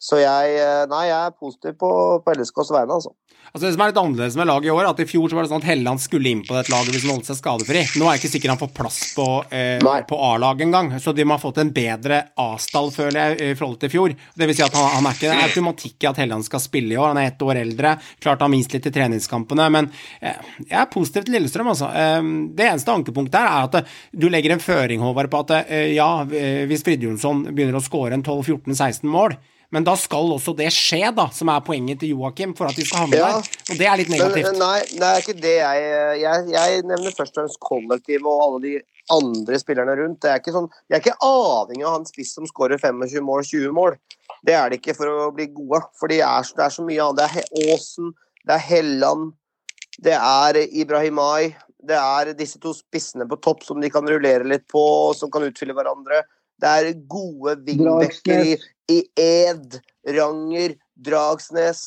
[0.01, 1.91] Så jeg, eh, nei, jeg er positiv på,
[2.25, 3.13] på LSKs vegne, altså.
[3.51, 5.45] Altså Det som er litt annerledes med laget i år, at i fjor så var
[5.45, 7.83] det sånn at Helland skulle inn på dette laget hvis han holdt seg skadefri.
[7.99, 11.27] Nå er jeg ikke sikker han får plass på, eh, på A-laget engang, så de
[11.27, 14.15] må ha fått en bedre A-stall, føler jeg, i forhold til i fjor.
[14.39, 16.63] Det vil si at han, han er ikke det er automatikk i at Helland skal
[16.63, 17.95] spille i år, han er ett år eldre.
[18.23, 19.91] Klart han minst litt i treningskampene, men
[20.23, 21.91] eh, jeg er positiv til Lillestrøm, altså.
[21.91, 25.57] Eh, det eneste ankepunktet her er at eh, du legger en føring, Håvard, på at
[25.67, 30.69] eh, ja, hvis Fridtjonsson begynner å skåre en 12-14-16 mål men da skal også det
[30.75, 33.29] skje, da, som er poenget til Joakim, for at de skal handle Ja.
[33.39, 33.51] der.
[33.71, 34.59] Og det er litt Men negativt.
[34.59, 38.61] nei, det er ikke det jeg Jeg, jeg nevner først og fremst kollektivet og alle
[38.65, 38.81] de
[39.11, 40.21] andre spillerne rundt.
[40.21, 42.79] Det er ikke sånn, jeg er ikke avhengig av å ha en spiss som skårer
[42.81, 43.97] 25 mål, 20 mål.
[44.45, 45.83] Det er det ikke for å bli gode.
[45.99, 47.17] For det er, så- det er så mye annet.
[47.17, 48.13] Det er Aasen,
[48.47, 49.33] det er Helland,
[50.01, 51.55] det er Ibrahimai.
[51.83, 55.43] Det er disse to spissene på topp som de kan rullere litt på, som kan
[55.43, 56.23] utfylle hverandre.
[56.61, 58.57] Det er gode wingbacker i,
[58.93, 59.79] i Ed,
[60.17, 61.85] Ranger, Dragsnes.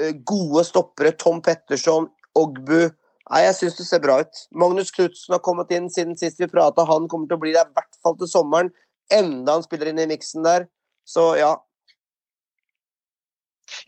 [0.00, 1.12] eh, Gode stoppere.
[1.18, 2.08] Tom Petterson,
[2.38, 2.90] Ogbu.
[3.28, 4.42] Nei, jeg syns det ser bra ut.
[4.56, 6.86] Magnus Knutsen har kommet inn siden sist vi prata.
[6.88, 8.70] Han kommer til å bli der i hvert fall til sommeren.
[9.12, 10.66] Enda han spiller inn i miksen der.
[11.08, 11.54] Så ja.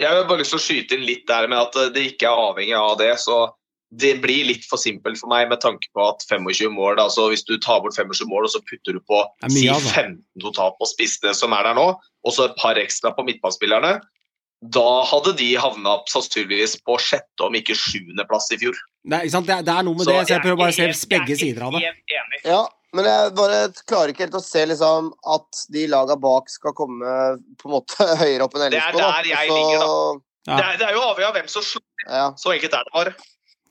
[0.01, 2.45] Jeg har bare lyst til å skyte inn litt der med at det ikke er
[2.51, 3.15] avhengig av det.
[3.21, 3.47] så
[3.91, 7.43] det blir litt for simpelt for meg med tanke på at 25 mål altså Hvis
[7.49, 9.19] du tar bort 25 mål og så putter du på
[9.51, 9.91] si altså.
[9.97, 13.97] 15 totalt på spissene som er der nå, og så et par ekstra på midtbanespillerne,
[14.61, 18.77] da hadde de havna sannsynligvis på sjette, om ikke sjuendeplass i fjor.
[19.09, 19.47] Det, er- ikke sant?
[19.49, 21.33] Det, er- det er noe med Så det, så jeg prøver bare å se begge
[21.33, 21.93] er sider av det.
[22.45, 22.61] Ja,
[22.95, 27.17] men jeg bare klarer ikke helt å se liksom at de laga bak skal komme
[27.59, 30.57] på en måte høyere opp enn Det er der jeg Så- ligger, Ja.
[30.57, 31.83] Det, er, det er jo avhengig av hvem som slår.
[32.09, 32.27] Ja.
[32.41, 33.11] Så enkelt er det bare.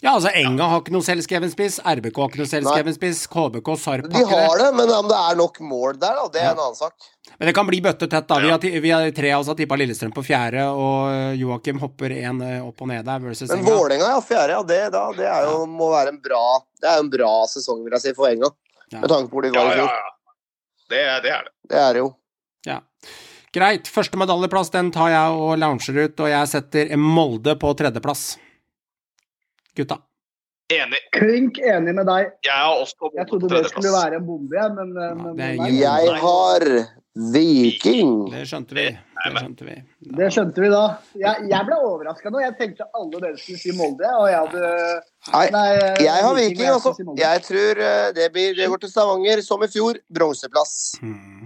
[0.02, 3.72] Ja, altså Enga har ikke noe selvskreven spiss, RBK har ikke noe selvskreven spiss, KBK,
[3.82, 6.52] Sarp De har det, men om det er nok mål der, da, det er Ja.
[6.54, 6.96] en annen sak.
[7.38, 8.38] Men det kan bli bøttetett, da.
[8.40, 11.82] Vi har, vi har tre av oss har tippa Lillestrøm på fjerde, og eh, Joakim
[11.84, 13.76] hopper én opp og ned der versus Men Enga.
[13.76, 16.46] Vålerenga, ja, fjerde, ja, det, da, det er jo, må være en bra
[16.80, 18.54] Det er en bra sesong, vil jeg si, for Enga.
[18.96, 19.02] Ja.
[19.04, 19.92] Med tanke på hvor de var i ja, fjor.
[20.00, 20.36] ja.
[20.90, 21.54] Det, er- det er det.
[21.70, 22.14] Det er det jo.
[22.72, 22.80] Ja.
[23.54, 23.88] Greit.
[23.92, 28.38] Første medaljeplass den tar jeg og lounger ut, og jeg setter Molde på tredjeplass.
[29.78, 30.00] Gutta.
[30.70, 31.00] Enig.
[31.16, 32.30] Klink enig med deg.
[32.46, 35.70] Jeg har også Jeg trodde det skulle være en bombe, jeg, men, ja, men nei.
[35.80, 36.66] Jeg har
[37.34, 38.12] Viking.
[38.32, 38.86] Det skjønte vi.
[38.94, 39.78] Det skjønte vi.
[40.20, 40.84] Det skjønte vi da.
[41.18, 42.40] Jeg, jeg ble overraska nå.
[42.44, 44.70] Jeg tenkte alle dere skulle si Molde, og jeg hadde
[45.34, 45.66] Nei, Nei,
[46.06, 46.94] jeg har Viking, altså.
[46.96, 47.18] skulle.
[47.20, 50.00] Jeg tror eh, det, blir, det går til Stavanger, som i fjor.
[50.16, 50.78] Bronseplass.
[51.02, 51.39] Mm.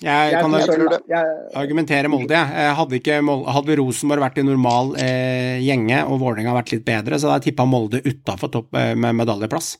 [0.00, 2.74] Jeg Jeg kan jeg jeg- argumentere Molde, jeg.
[2.78, 3.16] Hadde, ikke
[3.52, 7.52] hadde Rosenborg vært i normal eh, gjenge, og Vålerenga vært litt bedre, så hadde jeg
[7.54, 9.76] tippa Molde utafor topp eh, med medaljeplass.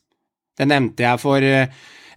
[0.59, 1.69] Det nevnte jeg for eh,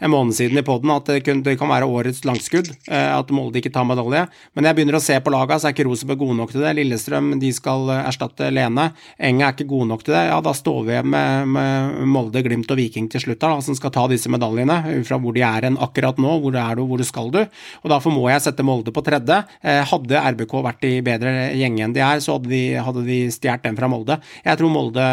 [0.02, 3.72] en måned siden i poden, at det, kan være årets langskudd, eh, at Molde ikke
[3.74, 4.24] tar medalje.
[4.58, 6.74] Men jeg begynner å se på laga, så er ikke Rosenborg gode nok til det.
[6.80, 8.88] Lillestrøm de skal eh, erstatte Lene.
[9.22, 10.24] Enga er ikke gode nok til det.
[10.32, 13.94] Ja, da står vi med, med Molde, Glimt og Viking til slutt, da, som skal
[13.94, 16.34] ta disse medaljene, ut fra hvor de er hen akkurat nå.
[16.42, 17.42] Hvor er du, hvor skal du?
[17.86, 19.44] Og derfor må jeg sette Molde på tredje.
[19.62, 23.24] Eh, hadde RBK vært i bedre gjenge enn de er, så hadde de, hadde de
[23.30, 24.18] stjålet den fra Molde.
[24.42, 25.06] Jeg tror Molde,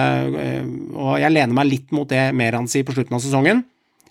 [0.97, 3.67] og jeg lener meg litt mot det Meran sier på slutten av sesongen.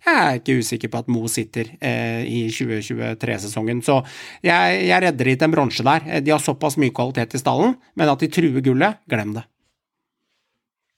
[0.06, 4.00] Jeg er ikke usikker på at Mo sitter eh, i 2023-sesongen, så
[4.46, 6.08] jeg, jeg redder de til en bronse der.
[6.08, 9.46] Eh, De har såpass mye kvalitet i stallen, men at de truer gullet, glem det.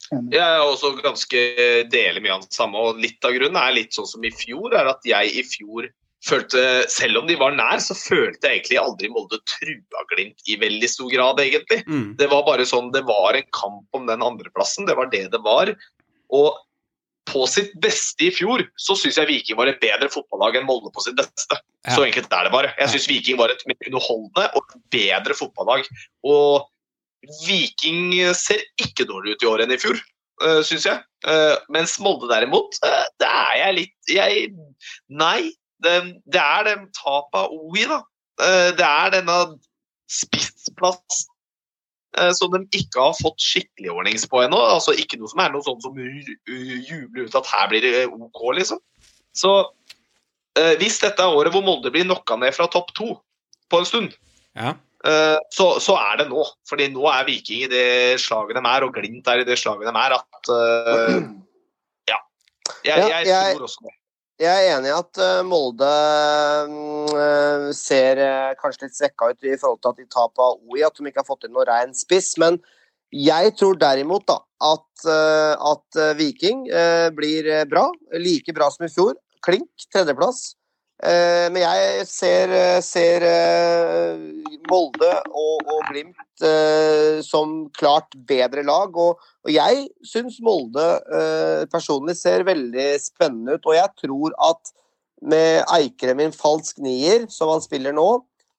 [0.10, 1.42] Jeg er også ganske
[1.92, 4.74] deler mye av det samme, og litt av grunnen er litt sånn som i fjor,
[4.74, 5.90] er at jeg i fjor
[6.26, 10.58] følte, selv om de var nær, så følte jeg egentlig aldri Molde trua Glimt i
[10.60, 11.84] veldig stor grad, egentlig.
[11.88, 12.16] Mm.
[12.20, 15.42] Det var bare sånn, det var en kamp om den andreplassen, det var det det
[15.46, 15.72] var.
[16.36, 16.58] Og
[17.30, 20.92] på sitt beste i fjor så syns jeg Viking var et bedre fotballag enn Molde
[20.96, 21.60] på sitt beste.
[21.88, 21.96] Ja.
[21.96, 22.74] Så enkelt er det bare.
[22.80, 25.88] Jeg syns Viking var et mer underholdende og bedre fotballag.
[26.28, 26.68] Og
[27.46, 29.98] Viking ser ikke dårlig ut i år enn i fjor,
[30.44, 31.02] uh, syns jeg.
[31.28, 34.52] Eh, mens Molde derimot, uh, det er jeg litt jeg,
[35.12, 35.52] Nei.
[35.80, 35.96] Det,
[36.28, 38.02] det er det tapet av OI, da.
[38.40, 39.38] Eh, det er denne
[40.10, 41.36] spissplassen eh,
[42.34, 44.58] som de ikke har fått skikkelig ordnings på ennå.
[44.76, 47.82] Altså ikke noe som er noe sånn som ju- ju- jubler ut at her blir
[47.86, 48.80] det OK, liksom.
[49.38, 49.52] Så
[50.58, 53.14] eh, hvis dette er året hvor Molde blir knocka ned fra topp to
[53.70, 54.16] på en stund,
[54.58, 54.74] Ja.
[55.06, 56.42] Eh, så, så er det nå.
[56.68, 59.88] Fordi nå er Viking i det slaget de er, og Glimt er i det slaget
[59.88, 61.22] de er, at eh,
[62.10, 62.18] Ja.
[62.84, 63.94] Jeg, jeg, jeg- tror også det.
[64.40, 65.88] Jeg er enig i at eh, Molde
[66.72, 70.62] mm, eh, ser eh, kanskje litt svekka ut i forhold til at de taper av
[70.64, 72.38] OI, at de ikke har fått inn noe rein spiss.
[72.40, 72.62] Men
[73.12, 76.68] jeg tror derimot da at, at Viking
[77.18, 77.88] blir bra.
[78.22, 79.16] Like bra som i fjor.
[79.44, 80.52] Klink, tredjeplass.
[81.00, 84.20] Eh, Men jeg ser, eh, ser eh,
[84.68, 86.16] Molde og, og Glimt
[87.26, 88.96] som klart bedre lag.
[88.96, 90.86] Og, og jeg syns Molde
[91.68, 93.68] personlig ser veldig spennende ut.
[93.68, 94.72] Og jeg tror at
[95.20, 98.08] med Eikrem i en falsk nier, som han spiller nå,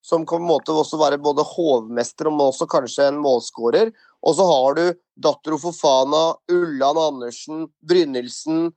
[0.04, 4.36] som kan på en måte også være både hovmester og også kanskje en målskårer, og
[4.36, 4.84] så har du
[5.16, 8.68] Dattero Fofana, Ulland Andersen, Brynildsen,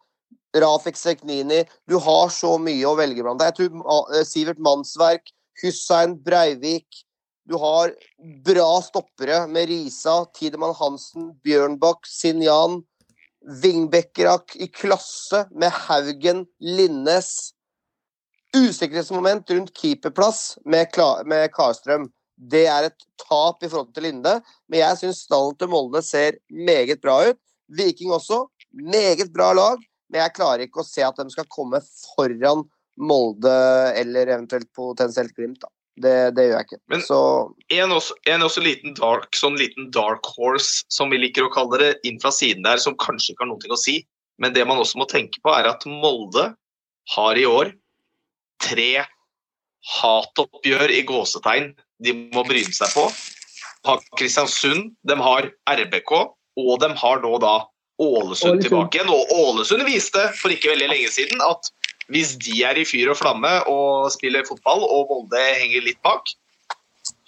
[0.55, 1.63] Rafik Seknini.
[1.89, 3.41] Du har så mye å velge blant.
[3.41, 5.33] Jeg tror eh, Sivert Mannsverk,
[5.63, 7.03] Hussein Breivik
[7.43, 7.91] Du har
[8.45, 12.81] bra stoppere med Risa, Tidemann Hansen, Bjørnbakk, Sinjan.
[13.43, 17.51] Vingbekkerak i klasse med Haugen, Linnes.
[18.55, 22.07] Usikkerhetsmoment rundt keeperplass med, Kla med Karstrøm.
[22.37, 24.37] Det er et tap i forhold til Linde,
[24.69, 27.39] men jeg syns stallen til Molde ser meget bra ut.
[27.67, 28.45] Viking også.
[28.73, 29.81] Meget bra lag,
[30.13, 32.61] men jeg klarer ikke å se at de skal komme foran
[33.01, 33.53] Molde
[33.97, 35.63] eller eventuelt potensielt Glimt.
[35.63, 35.71] da.
[35.97, 36.81] Det, det gjør jeg ikke.
[36.89, 37.17] Men- Så
[37.73, 41.79] En også, en også liten dark, sånn liten dark horse, som vi liker å kalle
[41.79, 44.05] det, inn fra siden der, som kanskje ikke har noe å si.
[44.37, 46.55] Men det man også må tenke på, er at Molde
[47.15, 47.73] har i år
[48.61, 49.05] tre
[50.01, 53.09] hatoppgjør i gåsetegn de må bryne seg på.
[54.17, 56.11] Kristiansund, de har RBK,
[56.57, 57.65] og de har nå da
[58.01, 58.61] Ålesund Ålesund.
[58.65, 59.11] tilbake igjen.
[59.13, 61.71] Og Ålesund viste for ikke veldig lenge siden at
[62.11, 66.27] hvis de er i fyr og flamme og spiller fotball, og Molde henger litt bak,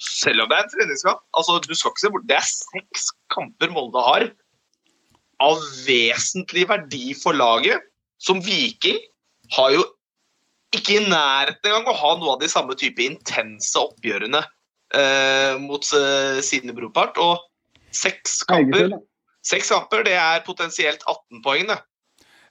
[0.01, 3.07] selv om det er en treningskamp altså, du skal ikke se bort, Det er seks
[3.31, 4.27] kamper Molde har
[5.43, 7.83] av vesentlig verdi for laget.
[8.21, 8.99] Som Viking
[9.55, 9.83] har jo
[10.75, 14.41] ikke i nærheten engang å ha noe av de samme type intense oppgjørene
[14.95, 17.19] eh, mot eh, sine brorpart.
[17.21, 17.43] Og
[17.95, 18.95] seks kamper.
[19.45, 21.81] Seks kamper, det er potensielt 18 poeng, det.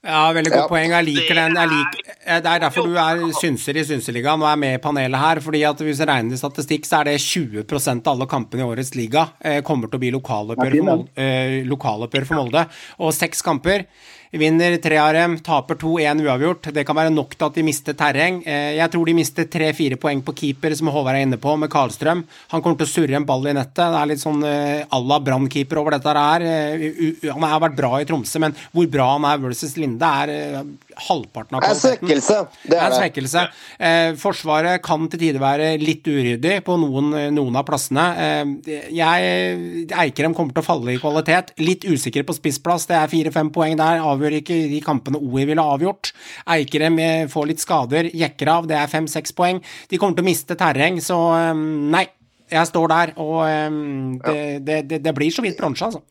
[0.05, 0.69] Ja, veldig godt Ja.
[0.69, 0.91] poeng.
[0.93, 1.55] Jeg liker den.
[1.57, 2.03] Jeg liker,
[2.43, 5.41] det er derfor du er synser i Synseligaen og er med i panelet her.
[5.41, 8.69] fordi at Hvis jeg regner i statistikk, så er det 20% av alle kampene i
[8.69, 12.69] årets liga eh, kommer til å bli lokaloppgjør for, Molde, eh, lokaloppgjør for Molde.
[13.01, 13.87] Og seks kamper.
[14.35, 16.66] Vinner tre av dem, taper to, én uavgjort.
[16.74, 18.41] Det kan være nok til at de mister terreng.
[18.43, 21.70] Eh, Jeg tror de mister tre-fire poeng på keeper, som Håvard er inne på, med
[21.70, 22.24] Karlstrøm.
[22.51, 23.78] Han kommer til å surre en ball i nettet.
[23.95, 26.43] Det er litt sånn eh, à la brannkeeper over dette her.
[26.43, 30.64] Eh, Han har vært bra i Tromsø, men hvor bra han er versus Linde, er
[31.09, 32.39] halvparten av det er en svekkelse.
[32.63, 33.45] Det Det er en svekkelse.
[33.79, 38.07] Eh, forsvaret kan til tider være litt uryddig på noen, noen av plassene.
[38.25, 41.55] Eh, jeg, Eikrem kommer til å falle i kvalitet.
[41.63, 42.89] Litt usikker på spissplass.
[42.91, 44.03] Det er fire-fem poeng der.
[44.05, 46.13] Avgjør ikke de kampene OI ville avgjort.
[46.55, 48.69] Eikrem eh, får litt skader, jekker av.
[48.71, 49.63] Det er fem-seks poeng.
[49.91, 51.55] De kommer til å miste terreng, så eh,
[51.95, 52.07] nei.
[52.53, 53.79] Jeg står der, og eh,
[54.27, 56.03] det, det, det, det blir så vidt bronse, altså.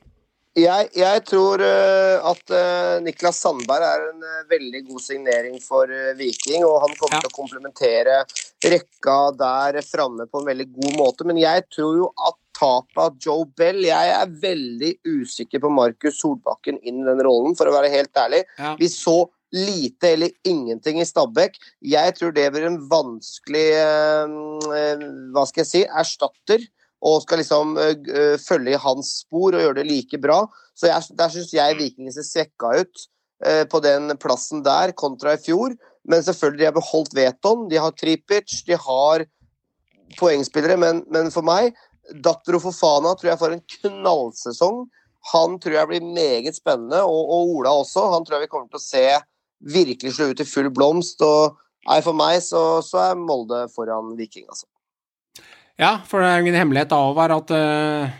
[0.53, 5.89] Jeg, jeg tror eh, at eh, Niklas Sandberg er en eh, veldig god signering for
[6.19, 7.21] Viking, og han kommer Ja.
[7.23, 8.17] til å komplementere
[8.69, 11.25] rekka der framme på en veldig god måte.
[11.25, 16.19] Men jeg tror jo at tapet av Joe Bell Jeg er veldig usikker på Markus
[16.21, 18.43] Solbakken inn i den rollen, for å være helt ærlig.
[18.59, 18.75] Ja.
[18.77, 19.23] Vi så
[19.53, 21.57] lite eller ingenting i Stabæk.
[21.81, 23.65] Jeg tror det blir en vanskelig
[25.33, 26.61] Hva skal jeg si erstatter.
[27.03, 30.43] Og skal liksom uh, følge i hans spor og gjøre det like bra.
[30.77, 33.07] Så jeg, der syns jeg Vikingene ser svekka ut
[33.45, 35.75] uh, på den plassen der kontra i fjor.
[36.07, 37.67] Men selvfølgelig, de har beholdt Veton.
[37.71, 39.25] De har Tripic, de har
[40.19, 40.79] poengspillere.
[40.79, 41.75] Men, men for meg,
[42.23, 44.83] Datro Fofana tror jeg får en knallsesong.
[45.31, 48.09] Han tror jeg blir meget spennende, og, og Ola også.
[48.11, 49.05] Han tror jeg vi kommer til å se
[49.63, 51.23] virkelig slå ut i full blomst.
[51.23, 51.55] og
[51.87, 54.67] nei, For meg så, så er Molde foran Viking, altså.
[55.79, 58.11] Ja, for det er ingen hemmelighet da, Håvard, at uh,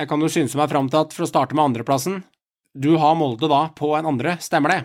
[0.00, 2.18] jeg kan jo synse meg fram til at for å starte med andreplassen
[2.74, 4.80] Du har Molde da på en andre, stemmer det?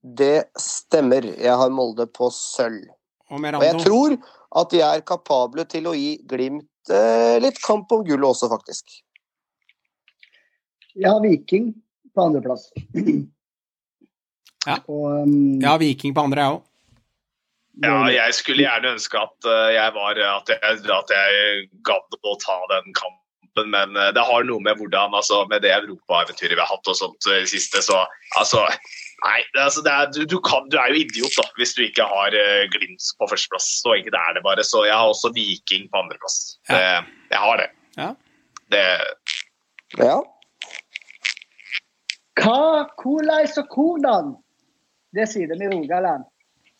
[0.00, 1.26] Det stemmer.
[1.36, 2.88] Jeg har Molde på sølv.
[3.30, 4.16] Og Og jeg tror
[4.60, 8.96] at de er kapable til å gi Glimt uh, litt kamp om gullet også, faktisk.
[10.96, 11.70] Jeg har Viking
[12.14, 12.70] på andreplass.
[14.66, 14.80] Ja.
[14.88, 16.66] Og, um, Ja, Viking på andre, jeg òg.
[17.80, 22.34] Ja, jeg skulle gjerne ønske at eh, jeg var At jeg, at jeg gadd å
[22.42, 26.60] ta den kampen, men eh, det har noe med hvordan altså, Med det europaeventyret vi
[26.60, 28.02] har hatt og sånt eh, i det siste, så
[28.40, 28.66] altså
[29.20, 31.82] Nei, det, altså, det er, du, du, kan, du er jo idiot da, hvis du
[31.84, 33.66] ikke har uh, Glimt på førsteplass.
[33.82, 34.64] Så enkelt er det bare.
[34.64, 36.38] Så jeg har også Viking på andreplass.
[36.70, 37.02] Ja.
[37.28, 37.66] jeg har det.
[38.00, 38.08] Ja.
[38.72, 38.86] det.
[40.00, 40.16] Ja.
[42.40, 44.32] Hva, hvordan og hvordan?
[45.12, 46.24] Det sier de i Rogaland.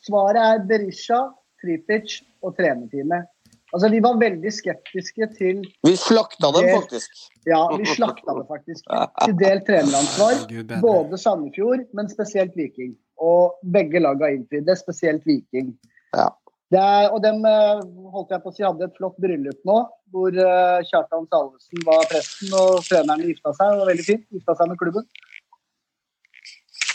[0.07, 1.20] Svaret er Berisha,
[1.61, 3.28] Tripic og trenerteamet.
[3.72, 7.28] Altså, Vi var veldig skeptiske til Vi slakta dem, del, faktisk.
[7.46, 8.82] Ja, vi slakta dem faktisk.
[9.24, 10.42] Til delt treneransvar.
[10.82, 12.96] Både Sandefjord, men spesielt Viking.
[13.20, 15.74] Og begge lag har innfridd det, spesielt Viking.
[16.16, 16.30] Ja.
[16.70, 17.80] Det er, og dem eh,
[18.14, 19.78] holdt jeg på å si hadde et flott bryllup nå,
[20.14, 23.72] hvor eh, Kjartan Salvesen var presten og treneren gifta seg.
[23.72, 24.26] Det var veldig fint.
[24.36, 25.09] Gifta seg med klubben.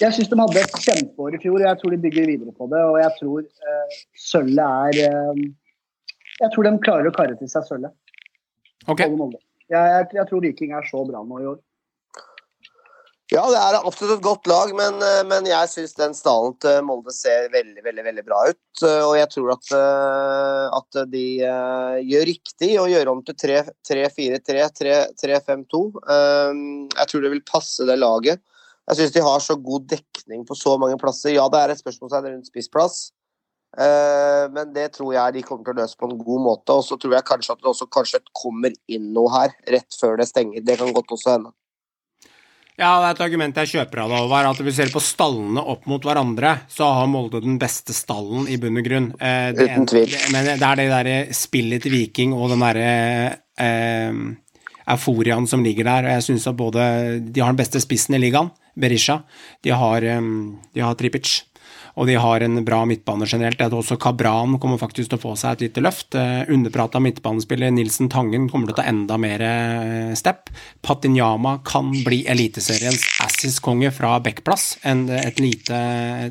[0.02, 2.68] Jeg syns de hadde et kjempeår i fjor, og jeg tror de bygger videre på
[2.72, 2.82] det.
[2.84, 5.46] Og jeg tror eh, sølvet er eh,
[6.42, 7.96] Jeg tror de klarer å karre til seg sølvet.
[8.92, 9.06] Ok.
[9.06, 9.40] Jeg,
[9.72, 11.62] jeg, jeg tror Viking er så bra nå i år.
[13.34, 16.84] Ja, det er absolutt et godt lag, men, eh, men jeg syns den stallen til
[16.86, 18.84] Molde ser veldig veldig, veldig bra ut.
[18.84, 19.72] Og jeg tror at,
[20.76, 25.82] at de gjør riktig å gjøre om til 3-4-3, 3-5-2.
[26.04, 26.60] Eh,
[27.00, 28.44] Jeg tror det vil passe det laget.
[28.86, 31.34] Jeg syns de har så god dekning på så mange plasser.
[31.34, 33.10] Ja, det er et spørsmålstegn rundt spissplass,
[33.82, 36.78] eh, men det tror jeg de kommer til å løse på en god måte.
[36.78, 40.20] Og så tror jeg kanskje at det også kanskje kommer inn noe her rett før
[40.22, 40.66] det stenger.
[40.66, 41.56] Det kan godt også hende.
[42.76, 44.48] Ja, det er et argument jeg kjøper av deg, Håvard.
[44.50, 48.50] At hvis vi ser på stallene opp mot hverandre, så har Molde den beste stallen
[48.52, 49.12] i bunn og grunn.
[49.16, 50.16] Eh, Uten tvil.
[50.36, 52.90] Men det er det derre spillet til Viking og den derre
[53.56, 54.20] eh,
[54.94, 56.08] euforiaen som ligger der.
[56.08, 56.86] Og jeg syns at både
[57.20, 59.22] De har den beste spissen i ligaen, Berisha.
[59.64, 61.42] De har, de har Tripic.
[61.96, 63.62] Og de har en bra midtbane generelt.
[63.62, 66.16] Tror også Kabran kommer faktisk til å få seg et lite løft.
[66.20, 70.52] Eh, Underprata midtbanespiller Nilsen Tangen kommer til å ta enda mer eh, step.
[70.86, 74.76] Patinyama kan bli Eliteseriens Assis-konge fra backplass.
[74.84, 75.80] En, et, lite,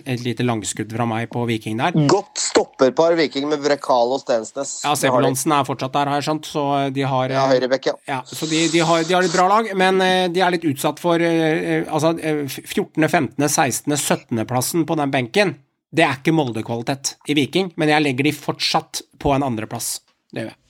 [0.05, 1.97] et lite langskudd fra meg på Viking der.
[2.13, 4.77] Godt stopperpar Viking med Brekal og Stensnes.
[4.85, 5.55] Ja, Sebulansen.
[5.55, 7.97] Er fortsatt der, har jeg skjønt, så de har Ja, høyrebekk, ja.
[8.11, 10.67] ja, så de, de, har, de har et bra lag, men eh, de er litt
[10.69, 15.54] utsatt for eh, eh, altså, eh, 14., 15., 16., 17.-plassen på den benken.
[15.95, 20.01] Det er ikke Molde-kvalitet i Viking, men jeg legger de fortsatt på en andreplass.
[20.35, 20.61] Det gjør jeg.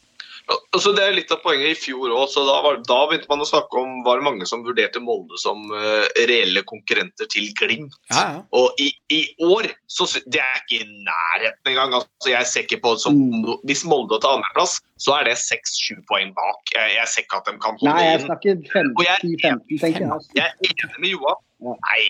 [0.75, 2.27] Altså, det er litt av poenget i fjor òg.
[2.35, 5.62] Da, var- da begynte man å snakke om var det mange som vurderte Molde som
[5.72, 7.95] uh, reelle konkurrenter til Glimt.
[8.12, 8.43] Ja, ja.
[8.53, 11.95] Og i, i år så Det er ikke i nærheten engang.
[11.97, 16.03] Altså, jeg ser ikke på som no- Hvis Molde tar andreplass, så er det seks-sju
[16.11, 16.61] poeng bak.
[16.77, 18.61] Jeg, jeg ser ikke at de kan holde Nei, jeg snakker
[18.99, 20.12] Og jeg- 50-15, tenker jeg.
[20.18, 20.37] Altså.
[20.37, 21.41] Jeg er enig med Johan.
[21.64, 21.79] Ja.
[21.89, 22.03] Nei,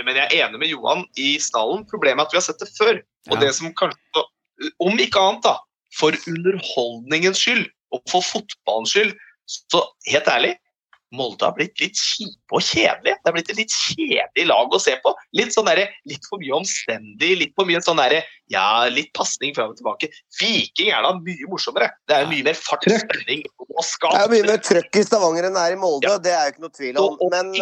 [0.00, 1.84] men jeg er enig med Johan i stallen.
[1.90, 3.02] Problemet er at vi har sett det før.
[3.30, 3.40] Og Ja.
[3.40, 4.24] det som kanskje,
[4.80, 5.58] om ikke annet, da,
[5.98, 9.12] for underholdningens skyld og for fotballens skyld,
[9.46, 10.56] så helt ærlig
[11.12, 13.18] Molde har blitt litt kjipe og kjedelige.
[13.20, 15.12] Det har blitt et litt kjedelig lag å se på.
[15.36, 19.52] Litt sånn der, litt for mye omstendig, litt for mye sånn derre Ja, litt pasning
[19.54, 20.08] fram og tilbake.
[20.40, 21.90] Viking er da mye morsommere.
[22.08, 25.44] Det er mye mer fart, og spenning og Det er mye mer trøkk i Stavanger
[25.48, 26.16] enn det er i Molde, Ja.
[26.18, 27.18] det er jo ikke noe tvil om.
[27.30, 27.52] Men,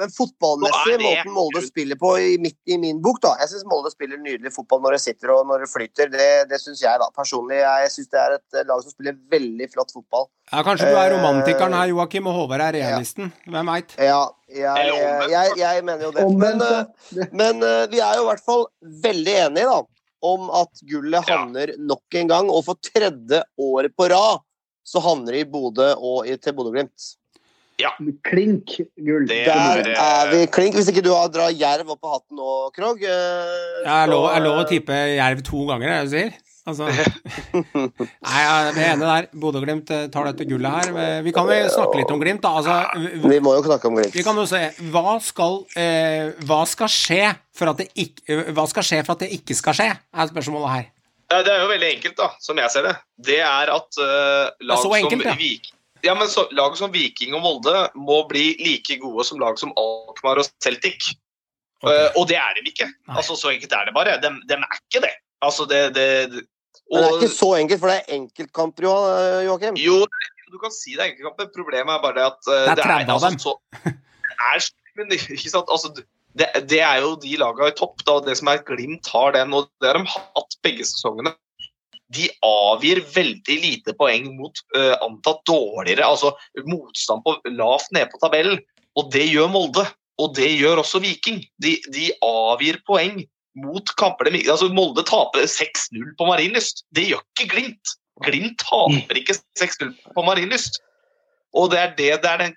[0.00, 3.92] men fotballmessig, måten Molde spiller på i, mitt, i min bok, da Jeg syns Molde
[3.92, 6.10] spiller nydelig fotball når det sitter og når det flyter.
[6.12, 7.06] Det, det syns jeg, da.
[7.16, 7.60] Personlig.
[7.60, 10.26] Jeg syns det er et eh, lag som spiller veldig flott fotball.
[10.50, 13.30] Ja, kanskje du er Eh, romantikeren her, Joakim, og Håvard er realisten.
[13.46, 13.94] Hvem veit?
[14.00, 14.20] Ja,
[14.50, 14.98] jeg,
[15.30, 16.26] jeg, jeg mener jo det.
[16.40, 17.24] Men, eh.
[17.30, 18.66] Men vi er jo i hvert fall
[19.06, 19.78] veldig enige da,
[20.32, 21.38] om at gullet Ja.
[21.44, 22.50] havner nok en gang.
[22.52, 24.42] Og for tredje året på rad
[24.90, 27.12] så havner det i Bodø og i, til Bodø-Glimt.
[28.26, 29.26] Klink gull.
[29.30, 30.76] Det Der er, er vi klink.
[30.78, 33.02] Hvis ikke du har drar Jerv opp på hatten nå, Krog.
[33.02, 36.16] eh, Jeg er lov, er lov å type tippe Jerv to ganger, er det du
[36.16, 36.38] sier?
[36.68, 39.26] Altså, nei, jeg er enig der.
[39.42, 40.90] Bodø-Glimt eh, tar dette gullet her.
[40.92, 42.52] Eh, Vi kan vel snakke litt om Glimt, da.
[42.60, 42.76] Altså,
[43.24, 44.14] Vi må jo snakke om Glimt.
[44.14, 44.60] vi kan jo se
[44.92, 47.22] Hva skal, eh, hva skal skje
[47.56, 50.74] for at det ikke Hva skal skje for at det ikke skal skje, er spørsmålet
[50.76, 50.88] her.
[51.30, 52.96] Det er jo veldig enkelt, da, som jeg ser det.
[53.30, 55.36] Det er at uh, lag, så enkelt, ja.
[55.36, 55.68] som Vik
[56.02, 59.74] ja, men så, lag som Viking og Molde må bli like gode som lag som
[59.80, 61.12] Alkmaar og Celtic.
[61.80, 61.96] Okay.
[61.96, 62.88] Uh, og det er de ikke.
[63.08, 63.16] Nei.
[63.16, 64.18] Altså, Så enkelt er det bare.
[64.20, 65.14] De, de er ikke det.
[65.40, 66.06] Altså, det, det,
[66.90, 69.76] og, Men det er ikke så enkelt, for det er enkeltkamper, eh, Joakim.
[69.80, 69.98] Jo,
[70.50, 71.52] du kan si det er enkeltkamper.
[71.54, 73.54] Problemet er bare det at uh, Det er 30 av altså,
[74.98, 75.14] dem.
[75.60, 75.92] Altså,
[76.36, 78.02] det, det er jo de lagene i topp.
[78.06, 81.32] Da, det som er Glimt har den, og det har de hatt begge sesongene.
[82.14, 86.32] De avgir veldig lite poeng mot uh, antatt dårligere, altså
[86.66, 88.58] motstand på lavt nede på tabellen.
[88.98, 89.86] Og det gjør Molde.
[90.20, 91.38] Og det gjør også Viking.
[91.62, 93.22] De, de avgir poeng
[93.60, 96.84] mot kamper de altså Molde taper 6-0 på Marienlyst.
[96.94, 97.96] Det gjør ikke Glimt.
[98.26, 100.82] Glimt taper ikke 6-0 på Marienlyst.
[101.56, 102.54] Og det er det, det er den,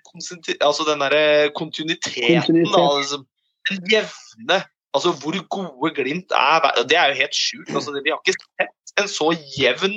[0.60, 2.74] altså den der kontinuiteten, Kontinuitet.
[2.74, 2.82] da.
[2.98, 3.24] Altså,
[3.70, 4.58] den jevne
[4.94, 7.72] Altså hvor gode Glimt er, det er jo helt sjukt.
[7.74, 9.96] Altså, vi har ikke sett en så jevn,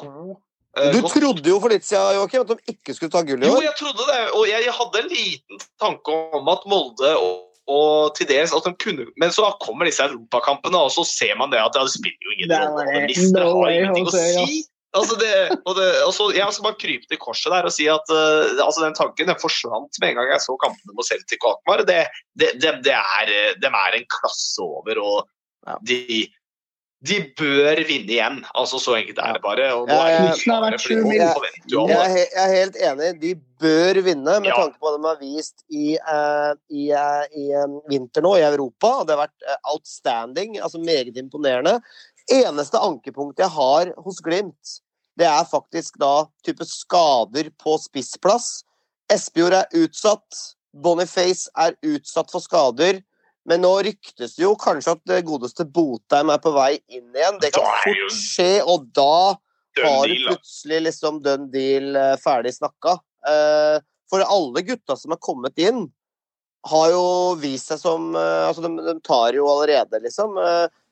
[0.00, 0.38] god
[0.78, 3.50] eh, Du trodde jo for litt siden, Joakim, at de ikke skulle ta gull i
[3.50, 7.36] jo, jeg trodde det, og jeg, jeg hadde en liten tanke om at Molde og,
[7.70, 11.52] og til dels at de kunne Men så kommer disse europakampene, og så ser man
[11.52, 12.88] det at ja, det spiller jo ingen rolle.
[12.96, 14.62] de mister, no har ingenting å si.
[14.98, 15.34] Altså det,
[15.70, 18.58] og det, og så, jeg skal bare krype til korset der og si at uh,
[18.64, 21.84] altså den tanken den forsvant med en gang jeg så kampene mot Celtic og Akmar.
[21.86, 22.00] Det,
[22.34, 26.26] det, det, det er, eh, de er en klasse over, og de,
[27.06, 28.40] de bør vinne igjen.
[28.50, 29.68] Altså Så enkelt er det bare.
[29.78, 32.18] Og nå er det klare, fordi forventer jo Jeg alle.
[32.18, 33.12] jeg er helt enig.
[33.22, 34.58] De bør vinne, med Ja.
[34.58, 38.44] tanke på hva de har vist i, uh, i, uh, i um, vinter nå i
[38.50, 39.04] Europa.
[39.06, 41.78] Det har vært outstanding, altså meget imponerende.
[42.30, 44.78] Eneste ankepunktet jeg har hos Glimt,
[45.18, 48.62] det er faktisk da type skader på spissplass.
[49.12, 50.42] Espejord er utsatt.
[50.70, 53.02] Boniface er utsatt for skader.
[53.48, 57.40] Men nå ryktes det jo kanskje at det godeste Botheim er på vei inn igjen.
[57.42, 59.36] Det kan fort skje, og da
[59.80, 62.98] har du plutselig liksom done deal eh, ferdig snakka.
[63.28, 63.78] Eh,
[64.10, 65.84] For alle gutta som er kommet inn,
[66.68, 67.04] har jo
[67.40, 70.36] vist seg som eh, Altså, de, de tar jo allerede, liksom.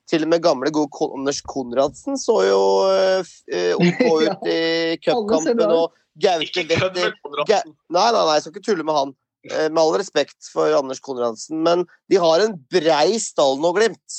[0.09, 4.61] Til og med gamle, gode Anders Konradsen så jo eh, eh, OK ut i
[5.03, 7.13] cupkampen, og Gaute Wetter
[7.47, 7.61] Ga.
[7.93, 9.13] Nei, nei, nei, jeg skal ikke tulle med han.
[9.47, 14.17] eh, med all respekt for Anders Konradsen, men de har en brei stall nå, Glimt.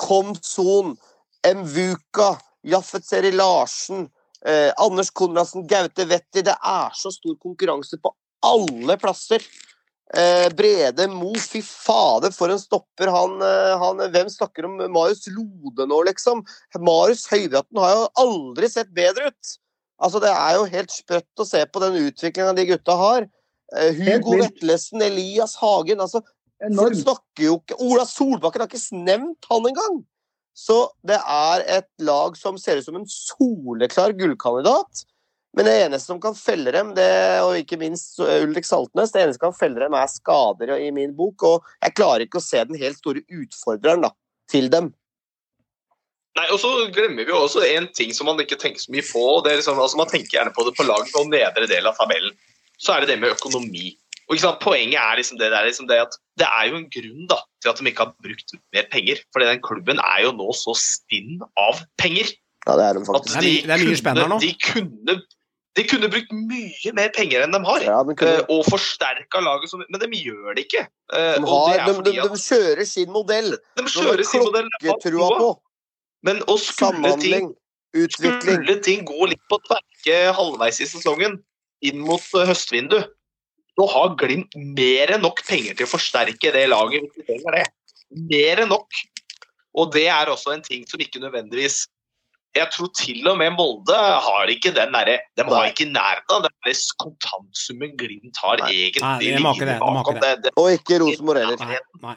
[0.00, 0.94] Komson,
[1.44, 2.30] Mvuka,
[2.64, 4.06] Jaffet Seri Larsen,
[4.46, 8.14] eh, Anders Konradsen, Gaute Wetter Det er så stor konkurranse på
[8.46, 9.44] alle plasser.
[10.10, 13.12] Eh, Brede Mo, fy fader, for en stopper.
[13.14, 16.42] Han, eh, han, hvem snakker om Marius Lode nå, liksom?
[16.82, 19.52] Marius Høybråten har jo aldri sett bedre ut.
[20.00, 23.28] Altså, Det er jo helt sprøtt å se på den utviklinga de gutta har.
[23.76, 24.40] Eh, Hugo.
[24.40, 26.24] Vetlesen, Elias Hagen altså,
[26.60, 30.02] Folk snakker jo ikke Ola Solbakken har ikke nevnt han engang!
[30.52, 35.04] Så det er et lag som ser ut som en soleklar gullkandidat.
[35.56, 37.08] Men det eneste som kan felle dem, det,
[37.42, 41.10] og ikke minst Ulrik Saltnes, det eneste som kan felle dem, er skader i min
[41.18, 41.42] bok.
[41.42, 44.12] Og jeg klarer ikke å se den helt store utfordreren da,
[44.50, 44.92] til dem.
[46.38, 49.02] Nei, og så glemmer vi jo også en ting som man ikke tenker så mye
[49.02, 49.18] på.
[49.18, 51.90] og det er liksom, altså Man tenker gjerne på det på lag på nedre del
[51.90, 52.36] av tabellen.
[52.78, 53.90] Så er det det med økonomi.
[54.30, 56.86] Og ikke sant, Poenget er liksom det, der, liksom det at det er jo en
[56.94, 59.18] grunn da, til at de ikke har brukt mer penger.
[59.34, 62.30] For den klubben er jo nå så stinn av penger.
[62.68, 64.38] Ja, det er de At de Det er mye- det er mye kunne- nå.
[64.46, 65.18] De kunne,
[65.78, 67.84] de kunne brukt mye mer penger enn de har.
[67.86, 70.86] Ja, de, kunne, eh, Og forsterka laget, som, men de gjør det ikke.
[71.14, 73.54] Eh, de, har, det de, de, kjører sin modell.
[73.78, 74.70] de kjører sin modell.
[74.80, 75.50] klokketrua på.
[76.26, 77.52] Men å skulle ting
[77.90, 78.60] Utvikling.
[78.62, 81.40] Skulle ting gå litt på tverke halvveis i sesongen,
[81.82, 83.00] inn mot eh, høstvindu,
[83.74, 87.08] så har Glimt mer enn nok penger til å forsterke det laget.
[88.30, 89.00] Mer enn nok.
[89.78, 91.84] Og det er også en ting som ikke nødvendigvis
[92.56, 96.34] Jeg tror til og med Molde har ikke den derre De har ikke i nærheten
[96.34, 98.72] av den der kontantsummen Glimt har Nei.
[98.88, 99.04] egentlig.
[99.06, 100.00] Nei, de må det, bakom.
[100.00, 100.32] ikke det.
[100.46, 101.62] det, Og ikke Rosenborg heller.
[101.62, 102.16] Nei, nei.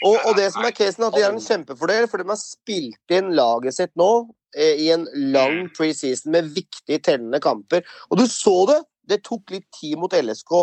[0.00, 3.12] Og, og det som er casen, at de har en kjempefordel, for de har spilt
[3.12, 4.08] inn laget sitt nå
[4.56, 7.84] eh, i en lang preseason med viktige tellende kamper.
[8.08, 8.80] Og du så det!
[9.04, 10.54] Det tok litt tid mot LSK.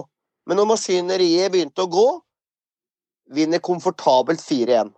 [0.49, 2.07] Men når maskineriet begynte å gå,
[3.37, 4.89] vinner komfortabelt 4-1.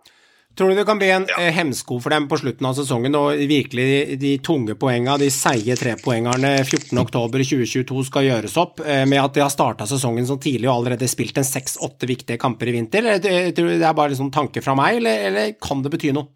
[0.54, 1.40] Tror du det kan bli en Ja.
[1.42, 5.26] eh, hemsko for dem på slutten av sesongen, og virkelig de, de tunge poengene, de
[5.34, 10.68] seige trepoengerne 14.10.2022 skal gjøres opp, eh, med at de har starta sesongen så tidlig
[10.70, 13.02] og allerede spilt en seks-åtte viktige kamper i vinter?
[13.02, 15.90] Eller eh, tror du det er bare liksom tanke fra meg, eller, eller kan det
[15.90, 16.28] bety noe?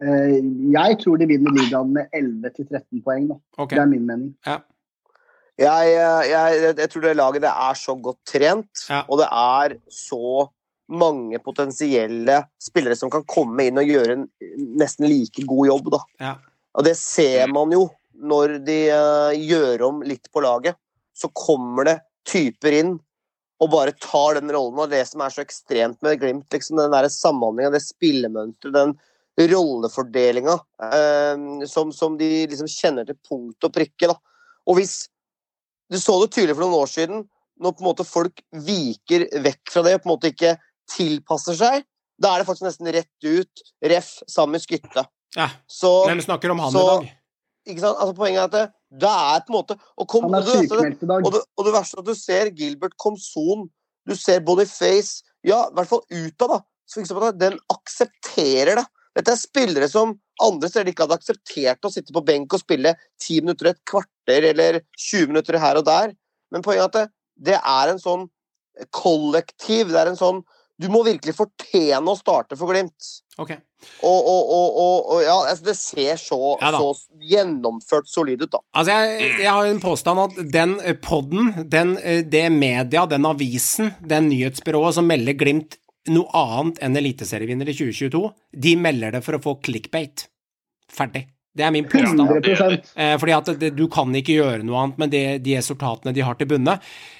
[0.00, 0.38] Eh,
[0.72, 3.28] Jeg tror de vinner ligaen med 11-13 poeng.
[3.32, 3.38] Da.
[3.58, 4.34] Ok, Det er min mening.
[4.46, 4.60] ja.
[5.58, 5.88] Jeg,
[6.30, 9.00] jeg, jeg tror det laget det er så godt trent, Ja.
[9.10, 10.46] og det er så
[10.88, 14.28] mange potensielle spillere som kan komme inn og gjøre en
[14.80, 15.90] nesten like god jobb.
[15.92, 16.00] da.
[16.22, 16.34] Ja.
[16.78, 20.78] Og det ser man jo når de uh, gjør om litt på laget.
[21.14, 22.96] Så kommer det typer inn
[23.58, 24.78] og bare tar den rollen.
[24.78, 28.96] Og det som er så ekstremt med Glimt, liksom den der samhandlinga, det spillemønsteret, den
[29.52, 34.10] rollefordelinga uh, som, som de liksom kjenner til punkt og prikke.
[34.10, 34.16] da.
[34.66, 35.06] Og hvis
[35.88, 37.22] Du så det tydelig for noen år siden,
[37.58, 40.50] når på en måte folk viker vekk fra det på en måte ikke
[40.90, 41.86] tilpasser seg,
[42.18, 43.62] da er det faktisk nesten rett ut
[43.92, 44.10] ref
[44.48, 45.06] med Skytte.
[45.36, 45.48] ja.
[45.68, 47.14] Så Hvem snakker om han så- i dag?
[47.68, 47.98] ikke sant?
[47.98, 51.02] Altså, poenget er at det, det er på en måte og, kom, Han er sykemeldt
[51.02, 51.24] i dag.
[51.26, 53.68] og, det, og det verste er at du ser Gilbert Komson,
[54.08, 56.60] du ser Boniface Ja, i hvert fall utad, da.
[56.88, 58.86] Så at den aksepterer det.
[59.14, 62.94] Dette er spillere som andre steder ikke hadde akseptert å sitte på benk og spille
[63.20, 66.14] ti minutter, et kvarter eller 20 minutter her og der.
[66.50, 67.06] Men poenget er at det,
[67.50, 68.28] det er en sånn
[68.94, 69.90] kollektiv.
[69.92, 70.42] Det er en sånn
[70.78, 73.08] Du må virkelig fortjene å starte for Glimt.
[73.38, 73.50] Ok.
[74.02, 76.88] Og, og, og, og, ja, altså det ser så, Ja så
[77.30, 78.60] gjennomført solid ut, da.
[78.78, 83.26] Altså, jeg, jeg har en påstand at den eh, podden, den, eh, det media, den
[83.26, 85.78] avisen, den nyhetsbyrået som melder Glimt
[86.10, 88.22] noe annet enn eliteserievinner i 2022,
[88.66, 90.26] de melder det for å få clickbait.
[90.94, 91.26] Ferdig.
[91.58, 92.20] Det er min påstand.
[92.22, 96.14] 100 Eh, fordi at det, du kan ikke gjøre noe annet med det, de resultatene
[96.14, 96.76] de har til bunne.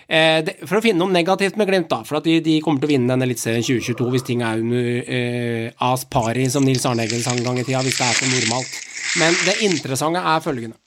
[0.06, 2.82] Eh, det, for å finne noe negativt med Glimt, da, for at de, de kommer
[2.82, 6.86] til å vinne denne Eliteserien 2022 hvis ting er under eh, as pari, som Nils
[6.88, 8.78] Arne Eggen sa en gang i tida, hvis det er så normalt.
[9.18, 10.78] Men det interessante er følgende.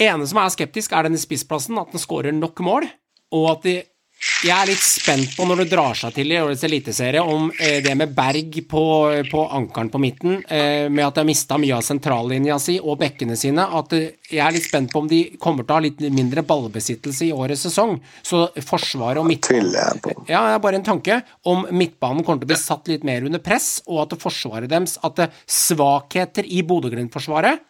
[0.00, 2.88] ene som er skeptisk, er denne spissplassen, at den skårer nok mål,
[3.36, 3.76] og at de
[4.20, 7.78] jeg er litt spent på når det drar seg til i årets eliteserie, om eh,
[7.84, 8.82] det med Berg på,
[9.30, 12.98] på ankeren på midten, eh, med at de har mista mye av sentrallinja si og
[13.00, 15.84] bekkene sine, at eh, jeg er litt spent på om de kommer til å ha
[15.86, 17.96] litt mindre ballbesittelse i årets sesong.
[18.20, 19.72] Så Forsvaret og midtbanen
[20.28, 21.22] Ja, det er bare en tanke.
[21.48, 24.98] Om midtbanen kommer til å bli satt litt mer under press, og at forsvaret deres
[25.06, 27.64] At det, svakheter i Bodø-Glimt-forsvaret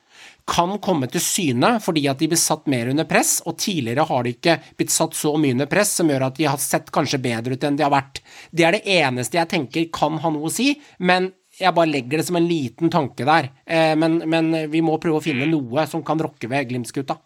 [0.50, 4.26] kan komme til syne fordi at de blir satt mer under press, og tidligere har
[4.26, 7.22] de ikke blitt satt så mye under press som gjør at de har sett kanskje
[7.22, 8.22] bedre ut enn de har vært.
[8.50, 12.20] Det er det eneste jeg tenker kan ha noe å si, men jeg bare legger
[12.20, 13.50] det som en liten tanke der.
[13.66, 17.18] Eh, men, men vi må prøve å finne noe som kan rokke ved Glimt-gutta.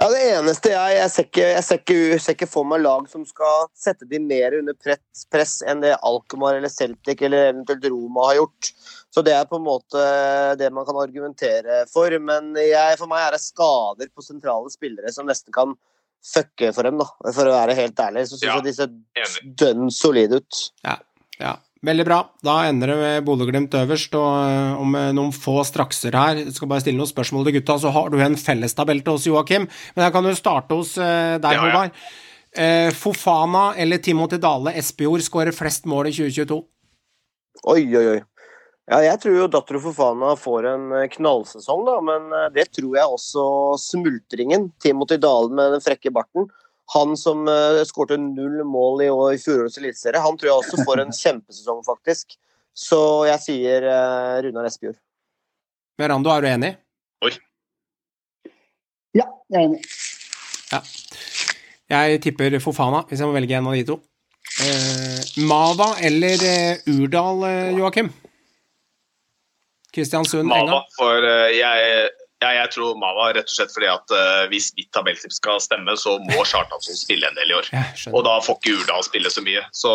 [0.00, 2.80] Ja, Det eneste jeg Jeg ser ikke, jeg ser ikke, jeg ser ikke for meg
[2.80, 7.50] lag som skal sette de mer under press, press enn det Alkmaar eller Celtic eller
[7.50, 8.70] eventuelt Roma har gjort.
[9.10, 10.02] Så det er på en måte
[10.60, 12.14] det man kan argumentere for.
[12.22, 15.74] Men jeg, for meg er det skader på sentrale spillere som nesten kan
[16.20, 17.08] fucke for dem, da.
[17.32, 18.28] For å være helt ærlig.
[18.28, 20.62] Så syns Ja, jeg de ser dønn solide ut.
[20.86, 21.00] Ja,
[21.40, 21.56] ja.
[21.80, 22.18] Veldig bra.
[22.44, 26.52] Da ender det med Bodø-Glimt øverst, og eh, om eh, noen få strakser her Jeg
[26.52, 29.64] skal bare stille noen spørsmål til gutta, så har du en fellestabell til oss, Joakim.
[29.94, 31.62] Men jeg kan jo starte hos eh, deg.
[31.62, 31.96] Håvard.
[32.50, 36.60] Eh, Fofana eller Timothy Dale Espejord skårer flest mål i 2022?
[37.70, 38.20] Oi, oi, oi.
[38.88, 42.96] Ja, jeg tror jo Dattero Fofana får en eh, knallsesong, da, men eh, det tror
[42.96, 43.44] jeg også
[43.82, 44.70] smultringen.
[44.82, 46.48] Timothy Dalen med den frekke barten.
[46.90, 50.86] Han som uh, skårte null mål i, år, i fjorårets eliteserie, han tror jeg også
[50.88, 52.34] får en kjempesesong, faktisk.
[52.74, 54.98] Så jeg sier uh, Runar Espejord.
[56.00, 56.72] Verando, er du enig?
[57.22, 57.30] Oi.
[59.14, 59.84] Ja, jeg er enig.
[61.90, 64.00] Jeg tipper Fofana, hvis jeg må velge en av de to.
[64.62, 68.10] Eh, Mava eller eh, Urdal, eh, Joakim?
[69.94, 70.80] Kristiansund, Mava Enga?
[70.96, 72.10] for eh, jeg,
[72.40, 75.92] ja, jeg tror Mava rett og slett fordi at uh, hvis mitt tabelltips skal stemme,
[76.00, 77.68] så må Chartansen spille en del i år.
[77.74, 77.82] Ja,
[78.14, 79.64] Og da får ikke Urdal spille så mye.
[79.76, 79.92] Så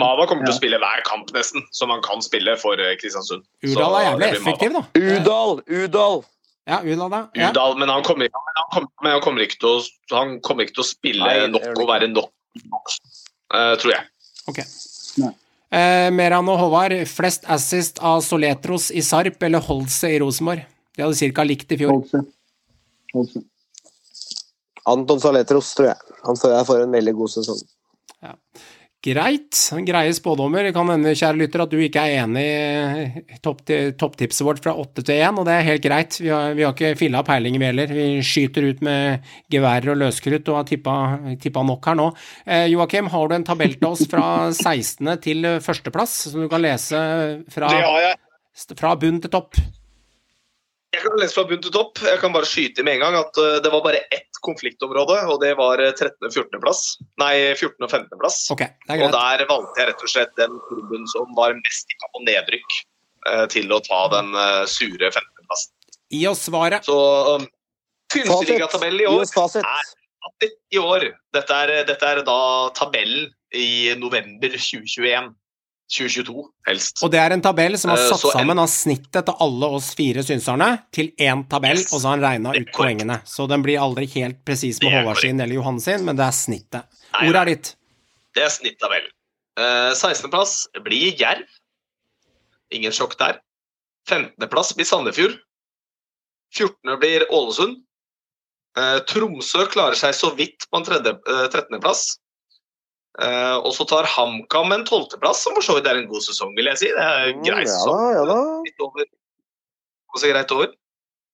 [0.00, 3.46] Mava kommer til å spille hver kamp nesten, som han kan spille for eh, Kristiansund.
[3.62, 4.84] Så Urdal er jævlig effektiv, da.
[4.98, 5.60] Udal!
[5.70, 6.24] Udal!
[6.64, 7.22] Ja, Udal, da.
[7.38, 7.52] Ja.
[7.52, 9.78] Udal, men han kommer, men han kommer, men han kommer, ikke, til å,
[10.16, 12.34] han kommer ikke til å spille Nei, nok og være nok,
[13.54, 14.10] eh, tror jeg.
[14.50, 14.64] Ok.
[15.74, 20.62] Eh, Meran og Håvard, flest assist av Soletros i Sarp eller Holse i Rosenborg?
[20.94, 21.46] De hadde ca.
[21.46, 21.96] likt i fjor.
[21.96, 22.20] Holse.
[23.14, 23.42] Holse.
[24.86, 26.14] Anton Saletros, tror jeg.
[26.28, 27.62] Han står jeg får en veldig god sesong.
[29.04, 29.58] Greit.
[29.84, 30.64] Greie spådommer.
[30.64, 32.44] Det kan hende, kjære lytter, at du ikke er enig
[33.20, 33.60] i topp,
[34.00, 36.16] topptipset vårt fra 8 til 1, og det er helt greit.
[36.22, 37.92] Vi har, vi har ikke filla peiling, vi heller.
[37.92, 40.96] Vi skyter ut med geværer og løskrutt og har tippa,
[41.42, 42.08] tippa nok her nå.
[42.48, 45.12] Eh, Joakim, har du en tabell til oss fra 16.
[45.24, 47.04] til førsteplass, som du kan lese
[47.52, 47.72] fra,
[48.72, 49.60] fra bunn til topp?
[50.94, 52.00] Jeg kan lese fra bunn til topp.
[52.06, 55.40] Jeg kan bare skyte med en gang at eh, det var bare ett konfliktområde, og
[55.42, 56.16] det var eh, 13.
[56.28, 56.60] og 14.
[56.62, 56.82] plass.
[57.20, 57.76] Nei, 14.
[57.80, 58.20] og 15.
[58.20, 58.40] plass.
[58.54, 62.10] Okay, er Og der valgte jeg rett og slett den klubben som var mest tippa
[62.14, 62.78] på nedrykk,
[63.32, 65.72] eh, til å ta den eh, sure 15.-plassen.
[66.14, 66.86] Gi oss svaret.
[66.86, 66.98] Så
[67.40, 67.46] um,
[68.12, 71.08] Tynseligatabellen i år er i år.
[71.34, 72.38] Dette er, dette er da
[72.76, 75.32] tabellen i november 2021.
[75.90, 77.02] 2022, helst.
[77.04, 79.34] Og det er en tabell som har Eh, satt uh, en- sammen av snittet til
[79.44, 81.92] alle oss fire synserne til én tabell, Yes.
[81.92, 83.20] og så har han regna ut poengene.
[83.26, 86.32] Så den blir aldri helt presis med Håvard sin eller Johan sin, men det er
[86.32, 86.84] snittet.
[87.12, 87.76] Nei, Ordet er ditt.
[88.34, 89.10] Det er snittabellen.
[89.58, 91.46] Uh, 16.-plass blir Jerv.
[92.72, 93.40] Ingen sjokk der.
[94.08, 95.36] 15.-plass blir Sandefjord.
[96.56, 96.98] 14.
[96.98, 97.82] blir Ålesund.
[98.74, 102.16] Uh, Tromsø klarer seg så vidt på en eh, 13.-plass.
[103.22, 106.54] Eh, og så tar HamKam en 12.-plass, som for så vidt er en god sesong,
[106.58, 106.88] vil jeg si.
[106.90, 107.94] Det er Mm, ja sesong.
[107.94, 108.38] da, ja da.
[108.66, 109.04] Litt over.
[110.16, 110.72] Også greit over.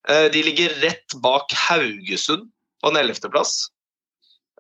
[0.09, 2.49] Uh, de ligger rett bak Haugesund
[2.83, 3.71] på en 11.-plass.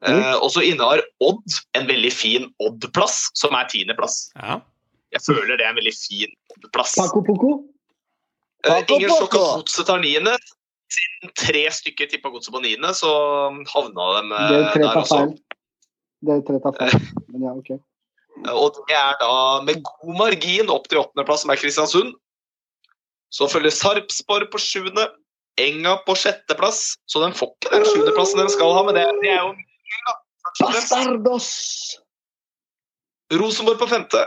[0.01, 1.45] Eh, og så innehar Odd
[1.77, 4.31] en veldig fin Odd-plass, som er 10.-plass.
[4.41, 4.61] Ja.
[5.13, 6.95] Jeg føler det er en veldig fin Odd-plass.
[6.97, 7.51] Paco Poco.
[8.65, 10.33] Eh, ingen sjokk at Godset tar niende.
[10.91, 13.11] Siden tre stykker tippa Godset på niende, så
[13.75, 15.19] havna de der også.
[15.21, 15.37] feil.
[16.27, 17.09] Dere tre tar feil.
[17.33, 17.73] Men ja, ok.
[18.51, 19.33] Og det er da
[19.67, 22.15] med god margin opp til åttendeplass, som er Kristiansund.
[23.31, 25.07] Så følger Sarpsborg på sjuende,
[25.61, 26.95] Enga på sjetteplass.
[27.11, 29.55] Så den får ikke den sjuendeplassen den skal ha, men det, det er jo
[30.59, 30.79] fremst.
[30.91, 31.51] Bastardos!
[33.31, 34.23] Rosenborg på femte.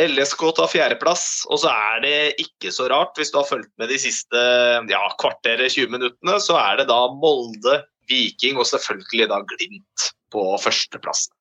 [0.00, 3.90] LSK tar fjerdeplass, og så er det ikke så rart, hvis du har fulgt med
[3.92, 4.40] de siste
[4.88, 7.80] ja, kvarteret, 20 minuttene, så er det da Molde,
[8.10, 11.34] Viking og selvfølgelig da Glimt på førsteplassen.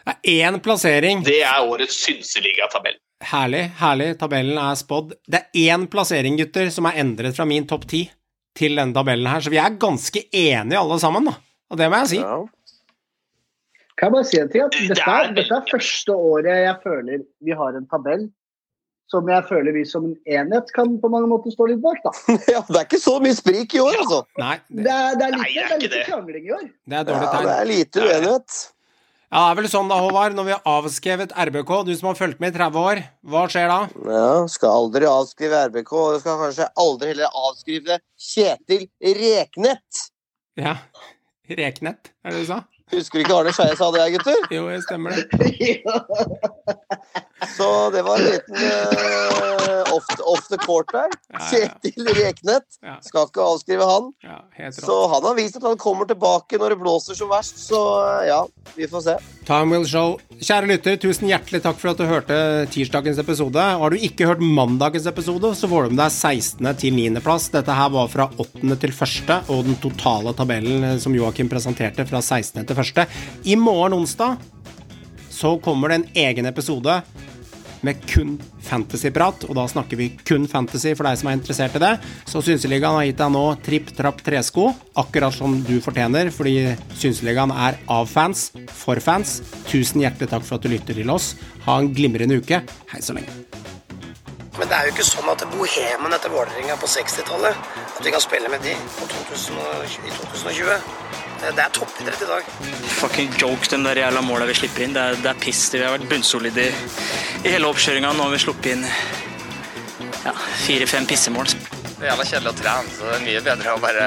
[0.00, 1.24] Det er én plassering.
[1.24, 2.96] Det er årets synseligatabell.
[3.30, 4.14] Herlig, herlig.
[4.18, 5.12] Tabellen er spådd.
[5.28, 8.06] Det er én plassering, gutter, som er endret fra min topp ti
[8.56, 11.36] til denne tabellen her, så vi er ganske enige alle sammen, da.
[11.70, 12.18] Og det må jeg si.
[12.22, 12.40] Ja.
[14.00, 14.64] Kan jeg bare si en ting?
[14.64, 18.24] At dette, dette er første året jeg føler vi har en tabell
[19.10, 21.98] som jeg føler vi som en enhet kan på mange måter stå litt bak.
[22.06, 22.12] da.
[22.54, 24.20] ja, det er ikke så mye sprik i år, altså.
[24.38, 26.04] Nei, Det det, er, det er Nei, lite, er det er lite det.
[26.10, 26.68] krangling i år.
[26.70, 28.60] det er Ja, det er lite uenighet.
[29.30, 32.16] Ja, det er vel sånn da, Håvard, når vi har avskrevet RBK, du som har
[32.18, 33.00] fulgt med i 30 år,
[33.30, 33.76] hva skjer da?
[34.10, 38.88] Ja, skal aldri avskrive RBK, og du skal kanskje aldri heller avskrive Kjetil
[39.20, 40.00] Reknett.
[40.58, 40.74] Ja,
[41.46, 42.58] Reknett, er det du sa?
[42.90, 44.38] Husker du ikke Arne Skeie sa det, gutter?
[44.56, 45.22] Jo, jeg stemmer det.
[47.56, 51.08] Så det var en liten uh, off, off, the court der.
[51.32, 51.46] Ja, ja.
[51.50, 52.66] Kjetil Reknet.
[52.84, 52.98] Ja.
[53.04, 54.10] Skal ikke avskrive han.
[54.24, 57.56] Ja, Så han har vist at han kommer tilbake når det blåser som verst.
[57.62, 58.42] Så uh, ja,
[58.76, 59.16] vi får se.
[59.48, 60.18] Time will show.
[60.40, 62.36] Kjære lytter, tusen hjertelig takk for at du hørte
[62.72, 63.60] tirsdagens episode.
[63.80, 66.70] Har du ikke hørt mandagens episode, så får du med deg 16.
[66.80, 67.08] til 9.
[67.24, 67.48] plass.
[67.52, 68.76] Dette her var fra 8.
[68.84, 72.62] til 1., og den totale tabellen eh, som Joakim presenterte fra 16.
[72.68, 72.79] til 1.
[73.44, 74.36] I morgen onsdag
[75.30, 77.00] så kommer det en egen episode
[77.80, 81.82] med kun fantasyprat, og da snakker vi kun fantasy for deg som er interessert i
[81.82, 81.92] det.
[82.28, 84.68] Så Synseligaen har gitt deg nå tripp, trapp, tresko,
[85.00, 88.50] akkurat som du fortjener, fordi Synseligaen er av fans,
[88.82, 89.38] for fans.
[89.70, 91.32] Tusen hjertelig takk for at du lytter til oss.
[91.66, 92.62] Ha en glimrende uke.
[92.92, 93.32] Hei så lenge.
[94.58, 98.20] Men det er jo ikke sånn at bohemen etter Vålerenga på 60-tallet At vi kan
[98.20, 101.29] spille med de på 2020, i 2020.
[101.40, 102.44] Det, det er toppidrett i dag.
[103.00, 104.94] Fucking joke, de der jævla måla vi slipper inn.
[104.96, 105.62] Det er, det er piss.
[105.72, 106.72] Vi har vært bunnsolide i,
[107.44, 108.12] i hele oppkjøringa.
[108.16, 108.84] Nå har vi sluppet inn
[110.26, 110.34] ja,
[110.66, 111.48] fire-fem pissemål.
[111.48, 114.06] Det er jævla kjedelig å trene, så det er mye bedre å bare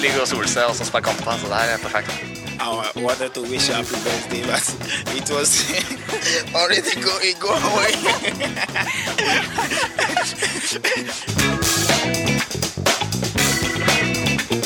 [0.00, 1.34] ligge og sole seg og så spille kamper.
[1.40, 2.12] Så det her er perfekt.
[2.56, 2.60] I
[2.96, 4.64] wanted to wish happy birthday, but
[5.14, 5.50] it was
[6.54, 8.00] already going, going.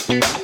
[0.06, 0.39] Go